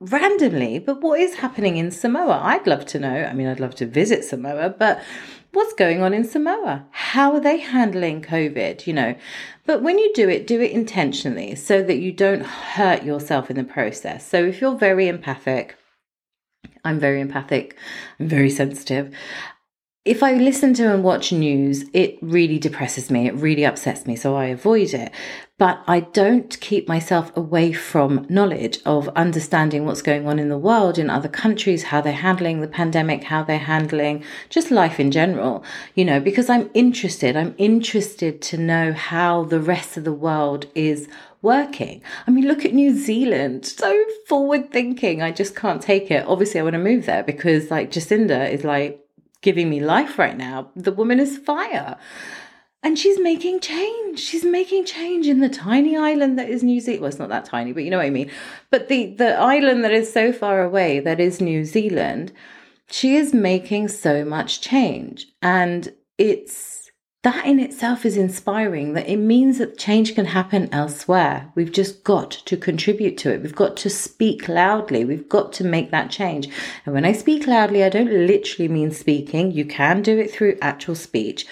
randomly, 0.00 0.80
but 0.80 1.00
what 1.02 1.20
is 1.20 1.36
happening 1.36 1.76
in 1.76 1.92
Samoa? 1.92 2.40
I'd 2.42 2.66
love 2.66 2.84
to 2.86 2.98
know. 2.98 3.14
I 3.14 3.32
mean, 3.32 3.46
I'd 3.46 3.60
love 3.60 3.76
to 3.76 3.86
visit 3.86 4.24
Samoa, 4.24 4.74
but 4.76 5.00
what's 5.52 5.72
going 5.74 6.02
on 6.02 6.14
in 6.14 6.24
Samoa? 6.24 6.86
How 6.90 7.32
are 7.32 7.40
they 7.40 7.58
handling 7.58 8.22
COVID? 8.22 8.86
You 8.86 8.92
know, 8.92 9.14
but 9.66 9.82
when 9.82 9.98
you 9.98 10.12
do 10.14 10.28
it, 10.28 10.46
do 10.46 10.60
it 10.60 10.72
intentionally 10.72 11.54
so 11.54 11.82
that 11.82 11.98
you 11.98 12.12
don't 12.12 12.44
hurt 12.44 13.02
yourself 13.02 13.50
in 13.50 13.56
the 13.56 13.64
process. 13.64 14.26
So 14.26 14.44
if 14.44 14.60
you're 14.60 14.76
very 14.76 15.08
empathic, 15.08 15.76
I'm 16.84 16.98
very 16.98 17.20
empathic, 17.20 17.76
I'm 18.18 18.28
very 18.28 18.50
sensitive 18.50 19.14
if 20.06 20.22
I 20.22 20.32
listen 20.32 20.72
to 20.74 20.94
and 20.94 21.04
watch 21.04 21.30
news, 21.30 21.84
it 21.92 22.18
really 22.22 22.58
depresses 22.58 23.10
me. 23.10 23.26
It 23.26 23.34
really 23.34 23.66
upsets 23.66 24.06
me. 24.06 24.16
So 24.16 24.34
I 24.34 24.46
avoid 24.46 24.94
it. 24.94 25.12
But 25.58 25.82
I 25.86 26.00
don't 26.00 26.58
keep 26.60 26.88
myself 26.88 27.36
away 27.36 27.74
from 27.74 28.24
knowledge 28.30 28.78
of 28.86 29.10
understanding 29.10 29.84
what's 29.84 30.00
going 30.00 30.26
on 30.26 30.38
in 30.38 30.48
the 30.48 30.56
world, 30.56 30.98
in 30.98 31.10
other 31.10 31.28
countries, 31.28 31.82
how 31.82 32.00
they're 32.00 32.14
handling 32.14 32.62
the 32.62 32.66
pandemic, 32.66 33.24
how 33.24 33.42
they're 33.42 33.58
handling 33.58 34.24
just 34.48 34.70
life 34.70 34.98
in 34.98 35.10
general, 35.10 35.62
you 35.94 36.06
know, 36.06 36.18
because 36.18 36.48
I'm 36.48 36.70
interested. 36.72 37.36
I'm 37.36 37.54
interested 37.58 38.40
to 38.40 38.56
know 38.56 38.94
how 38.94 39.44
the 39.44 39.60
rest 39.60 39.98
of 39.98 40.04
the 40.04 40.14
world 40.14 40.64
is 40.74 41.08
working. 41.42 42.00
I 42.26 42.30
mean, 42.30 42.46
look 42.46 42.64
at 42.64 42.72
New 42.72 42.96
Zealand. 42.96 43.66
So 43.66 44.02
forward 44.26 44.72
thinking. 44.72 45.20
I 45.20 45.30
just 45.30 45.54
can't 45.54 45.82
take 45.82 46.10
it. 46.10 46.24
Obviously, 46.26 46.60
I 46.60 46.62
want 46.62 46.74
to 46.74 46.78
move 46.78 47.04
there 47.04 47.22
because 47.22 47.70
like 47.70 47.90
Jacinda 47.90 48.50
is 48.50 48.64
like, 48.64 48.99
giving 49.42 49.70
me 49.70 49.80
life 49.80 50.18
right 50.18 50.36
now. 50.36 50.70
The 50.76 50.92
woman 50.92 51.20
is 51.20 51.38
fire. 51.38 51.96
And 52.82 52.98
she's 52.98 53.20
making 53.20 53.60
change. 53.60 54.20
She's 54.20 54.44
making 54.44 54.86
change 54.86 55.26
in 55.26 55.40
the 55.40 55.50
tiny 55.50 55.96
island 55.96 56.38
that 56.38 56.48
is 56.48 56.62
New 56.62 56.80
Zealand. 56.80 57.02
Well, 57.02 57.08
it's 57.10 57.18
not 57.18 57.28
that 57.28 57.44
tiny, 57.44 57.72
but 57.72 57.84
you 57.84 57.90
know 57.90 57.98
what 57.98 58.06
I 58.06 58.10
mean. 58.10 58.30
But 58.70 58.88
the, 58.88 59.14
the 59.14 59.38
island 59.38 59.84
that 59.84 59.92
is 59.92 60.10
so 60.10 60.32
far 60.32 60.62
away, 60.62 60.98
that 61.00 61.20
is 61.20 61.42
New 61.42 61.66
Zealand, 61.66 62.32
she 62.90 63.16
is 63.16 63.34
making 63.34 63.88
so 63.88 64.24
much 64.24 64.62
change. 64.62 65.26
And 65.42 65.92
it's 66.16 66.79
that 67.22 67.44
in 67.44 67.60
itself 67.60 68.06
is 68.06 68.16
inspiring 68.16 68.94
that 68.94 69.08
it 69.08 69.18
means 69.18 69.58
that 69.58 69.76
change 69.76 70.14
can 70.14 70.24
happen 70.24 70.72
elsewhere. 70.72 71.52
We've 71.54 71.70
just 71.70 72.02
got 72.02 72.30
to 72.30 72.56
contribute 72.56 73.18
to 73.18 73.34
it. 73.34 73.42
We've 73.42 73.54
got 73.54 73.76
to 73.78 73.90
speak 73.90 74.48
loudly. 74.48 75.04
We've 75.04 75.28
got 75.28 75.52
to 75.54 75.64
make 75.64 75.90
that 75.90 76.10
change. 76.10 76.48
And 76.86 76.94
when 76.94 77.04
I 77.04 77.12
speak 77.12 77.46
loudly, 77.46 77.84
I 77.84 77.90
don't 77.90 78.10
literally 78.10 78.68
mean 78.68 78.90
speaking. 78.90 79.52
You 79.52 79.66
can 79.66 80.00
do 80.00 80.18
it 80.18 80.32
through 80.32 80.58
actual 80.62 80.94
speech, 80.94 81.46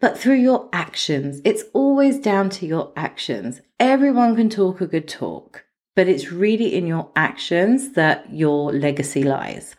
but 0.00 0.16
through 0.16 0.36
your 0.36 0.68
actions. 0.72 1.40
It's 1.44 1.64
always 1.72 2.20
down 2.20 2.48
to 2.50 2.66
your 2.66 2.92
actions. 2.94 3.62
Everyone 3.80 4.36
can 4.36 4.48
talk 4.48 4.80
a 4.80 4.86
good 4.86 5.08
talk, 5.08 5.64
but 5.96 6.06
it's 6.06 6.30
really 6.30 6.72
in 6.72 6.86
your 6.86 7.10
actions 7.16 7.94
that 7.94 8.32
your 8.32 8.72
legacy 8.72 9.24
lies. 9.24 9.74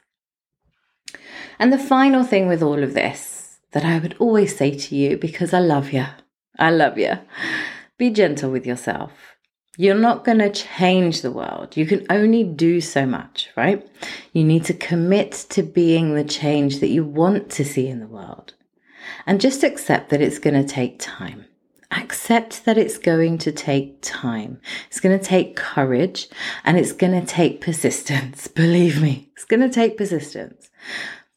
And 1.58 1.72
the 1.72 1.80
final 1.80 2.26
thing 2.26 2.48
with 2.50 2.62
all 2.62 2.84
of 2.84 2.94
this 2.94 3.35
that 3.76 3.84
I 3.84 4.00
would 4.00 4.16
always 4.20 4.56
say 4.56 4.72
to 4.72 4.96
you 4.96 5.18
because 5.18 5.54
I 5.54 5.60
love 5.60 5.92
you. 5.92 6.06
I 6.58 6.72
love 6.72 6.98
you. 6.98 7.20
Be 7.98 8.10
gentle 8.10 8.50
with 8.50 8.66
yourself. 8.66 9.12
You're 9.78 9.96
not 9.96 10.24
going 10.24 10.38
to 10.38 10.50
change 10.50 11.22
the 11.22 11.32
world. 11.32 11.76
You 11.76 11.86
can 11.86 12.06
only 12.10 12.46
do 12.46 12.80
so 12.80 13.06
much, 13.06 13.50
right? 13.58 13.86
You 14.32 14.46
need 14.46 14.64
to 14.66 14.74
commit 14.74 15.34
to 15.50 15.62
being 15.62 16.16
the 16.16 16.24
change 16.24 16.80
that 16.80 16.88
you 16.88 17.04
want 17.04 17.50
to 17.52 17.66
see 17.66 17.90
in 17.90 18.00
the 18.00 18.08
world. 18.08 18.54
And 19.28 19.42
just 19.42 19.62
accept 19.62 20.10
that 20.10 20.22
it's 20.22 20.40
going 20.40 20.54
to 20.54 20.66
take 20.66 20.98
time. 20.98 21.44
Accept 21.92 22.64
that 22.64 22.78
it's 22.78 22.98
going 22.98 23.40
to 23.40 23.52
take 23.52 24.02
time. 24.02 24.62
It's 24.88 25.02
going 25.02 25.20
to 25.20 25.24
take 25.24 25.58
courage 25.58 26.30
and 26.64 26.78
it's 26.78 26.94
going 26.94 27.20
to 27.20 27.28
take 27.28 27.60
persistence. 27.60 28.48
Believe 28.64 29.02
me, 29.02 29.32
it's 29.34 29.44
going 29.44 29.60
to 29.60 29.70
take 29.70 29.98
persistence 29.98 30.70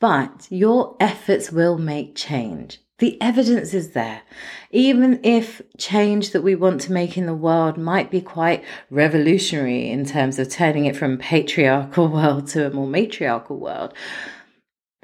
but 0.01 0.47
your 0.51 0.97
efforts 1.01 1.51
will 1.51 1.79
make 1.79 2.15
change. 2.15 2.81
The 2.99 3.21
evidence 3.23 3.75
is 3.75 3.93
there. 3.93 4.23
Even 4.71 5.21
if 5.23 5.63
change 5.77 6.33
that 6.33 6.43
we 6.43 6.57
want 6.57 6.81
to 6.83 6.93
make 6.93 7.17
in 7.17 7.27
the 7.27 7.35
world 7.35 7.79
might 7.79 8.11
be 8.11 8.21
quite 8.21 8.65
revolutionary 8.91 9.89
in 9.89 10.05
terms 10.05 10.39
of 10.39 10.49
turning 10.49 10.85
it 10.85 10.97
from 10.97 11.17
patriarchal 11.17 12.09
world 12.13 12.49
to 12.49 12.67
a 12.67 12.71
more 12.71 12.89
matriarchal 12.89 13.59
world, 13.59 13.95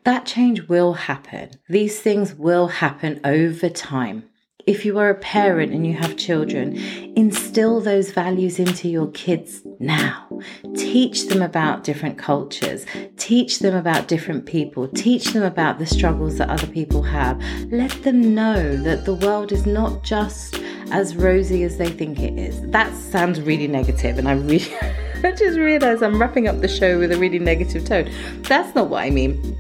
that 0.04 0.26
change 0.26 0.68
will 0.68 0.94
happen. 0.94 1.50
These 1.68 2.00
things 2.00 2.35
will 2.35 2.66
happen 2.66 3.20
over 3.24 3.68
time 3.68 4.24
if 4.66 4.85
you 4.85 4.98
are 4.98 5.11
a 5.11 5.14
parent 5.14 5.72
and 5.72 5.87
you 5.87 5.92
have 5.92 6.16
children, 6.16 6.77
instill 7.16 7.81
those 7.81 8.12
values 8.12 8.59
into 8.59 8.88
your 8.88 9.09
kids 9.09 9.62
now. 9.79 10.27
Teach 10.74 11.29
them 11.29 11.42
about 11.42 11.85
different 11.85 12.16
cultures, 12.16 12.87
teach 13.16 13.59
them 13.59 13.74
about 13.74 14.09
different 14.09 14.46
people, 14.46 14.88
teach 14.88 15.33
them 15.33 15.42
about 15.42 15.79
the 15.79 15.87
struggles 15.87 16.38
that 16.38 16.48
other 16.48 16.66
people 16.66 17.03
have. 17.03 17.42
Let 17.70 17.90
them 18.05 18.35
know 18.35 18.77
that 18.77 19.05
the 19.05 19.14
world 19.14 19.53
is 19.53 19.66
not 19.66 20.03
just 20.03 20.59
as 20.90 21.14
rosy 21.14 21.62
as 21.64 21.77
they 21.77 21.88
think 21.88 22.20
it 22.20 22.38
is. 22.38 22.62
That 22.70 22.94
sounds 22.94 23.40
really 23.40 23.68
negative, 23.68 24.18
and 24.18 24.29
I 24.29 24.33
really. 24.33 24.74
I 25.24 25.33
just 25.33 25.59
realized 25.59 26.03
I'm 26.03 26.20
wrapping 26.20 26.48
up 26.48 26.61
the 26.61 26.68
show 26.68 26.98
with 26.98 27.11
a 27.11 27.16
really 27.16 27.38
negative 27.38 27.87
tone. 27.87 28.11
That's 28.42 28.74
not 28.74 28.90
what 28.90 29.03
I 29.03 29.09
mean. 29.09 29.59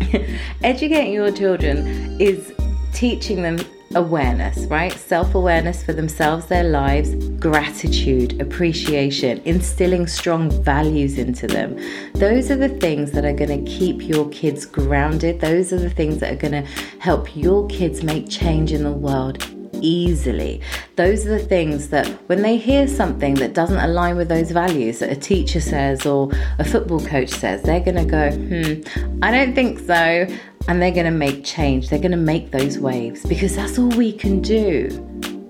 Educating 0.62 1.12
your 1.12 1.32
children 1.32 2.20
is 2.20 2.52
teaching 2.92 3.42
them 3.42 3.58
awareness, 3.94 4.66
right? 4.66 4.92
Self 4.92 5.34
awareness 5.34 5.82
for 5.82 5.92
themselves, 5.92 6.46
their 6.46 6.64
lives, 6.64 7.14
gratitude, 7.40 8.40
appreciation, 8.40 9.40
instilling 9.44 10.06
strong 10.06 10.50
values 10.62 11.18
into 11.18 11.48
them. 11.48 11.76
Those 12.14 12.50
are 12.50 12.56
the 12.56 12.68
things 12.68 13.10
that 13.12 13.24
are 13.24 13.32
going 13.32 13.64
to 13.64 13.70
keep 13.70 14.02
your 14.02 14.28
kids 14.28 14.64
grounded. 14.64 15.40
Those 15.40 15.72
are 15.72 15.78
the 15.78 15.90
things 15.90 16.18
that 16.18 16.32
are 16.32 16.48
going 16.48 16.64
to 16.64 16.70
help 17.00 17.36
your 17.36 17.66
kids 17.66 18.02
make 18.04 18.28
change 18.28 18.72
in 18.72 18.84
the 18.84 18.92
world 18.92 19.44
easily. 19.82 20.60
Those 20.96 21.26
are 21.26 21.30
the 21.30 21.44
things 21.44 21.88
that 21.88 22.06
when 22.28 22.42
they 22.42 22.56
hear 22.56 22.86
something 22.86 23.34
that 23.34 23.54
doesn't 23.54 23.78
align 23.78 24.16
with 24.16 24.28
those 24.28 24.50
values 24.50 24.98
that 25.00 25.10
a 25.10 25.16
teacher 25.16 25.60
says 25.60 26.06
or 26.06 26.30
a 26.58 26.64
football 26.64 27.00
coach 27.00 27.30
says, 27.30 27.62
they're 27.62 27.80
going 27.80 27.96
to 27.96 28.04
go, 28.04 28.30
hmm, 28.30 29.22
I 29.22 29.30
don't 29.30 29.54
think 29.54 29.78
so. 29.80 30.26
and 30.68 30.80
they're 30.80 30.92
going 30.92 31.06
to 31.06 31.10
make 31.10 31.44
change. 31.44 31.88
They're 31.88 31.98
going 31.98 32.10
to 32.12 32.16
make 32.16 32.50
those 32.50 32.78
waves 32.78 33.24
because 33.24 33.56
that's 33.56 33.78
all 33.78 33.88
we 33.88 34.12
can 34.12 34.40
do. 34.40 34.88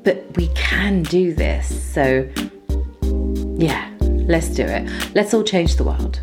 But 0.05 0.25
we 0.37 0.49
can 0.55 1.03
do 1.03 1.35
this. 1.35 1.93
So, 1.93 2.29
yeah, 3.59 3.91
let's 4.01 4.49
do 4.49 4.63
it. 4.63 4.89
Let's 5.15 5.35
all 5.35 5.43
change 5.43 5.77
the 5.77 5.85
world. 5.85 6.21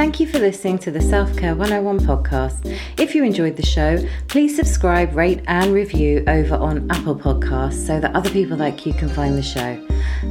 Thank 0.00 0.18
you 0.18 0.26
for 0.26 0.38
listening 0.38 0.78
to 0.78 0.90
the 0.90 1.02
Self 1.02 1.36
Care 1.36 1.54
101 1.54 1.98
podcast. 2.06 2.74
If 2.98 3.14
you 3.14 3.22
enjoyed 3.22 3.56
the 3.56 3.66
show, 3.66 3.98
please 4.28 4.56
subscribe, 4.56 5.14
rate, 5.14 5.42
and 5.46 5.74
review 5.74 6.24
over 6.26 6.54
on 6.54 6.90
Apple 6.90 7.14
Podcasts 7.14 7.86
so 7.86 8.00
that 8.00 8.16
other 8.16 8.30
people 8.30 8.56
like 8.56 8.86
you 8.86 8.94
can 8.94 9.10
find 9.10 9.36
the 9.36 9.42
show. 9.42 9.78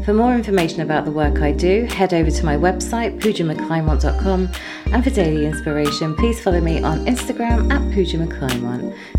For 0.05 0.13
more 0.15 0.33
information 0.33 0.81
about 0.81 1.05
the 1.05 1.11
work 1.11 1.43
I 1.43 1.51
do, 1.51 1.85
head 1.85 2.15
over 2.15 2.31
to 2.31 2.43
my 2.45 2.55
website, 2.55 3.19
poojamcclymont.com. 3.19 4.49
And 4.87 5.03
for 5.03 5.11
daily 5.11 5.45
inspiration, 5.45 6.15
please 6.15 6.41
follow 6.41 6.61
me 6.61 6.81
on 6.81 7.05
Instagram 7.05 7.71
at 7.71 7.93
Pooja 7.93 8.17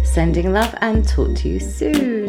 Sending 0.05 0.53
love 0.53 0.75
and 0.81 1.07
talk 1.07 1.33
to 1.37 1.49
you 1.49 1.61
soon. 1.61 2.20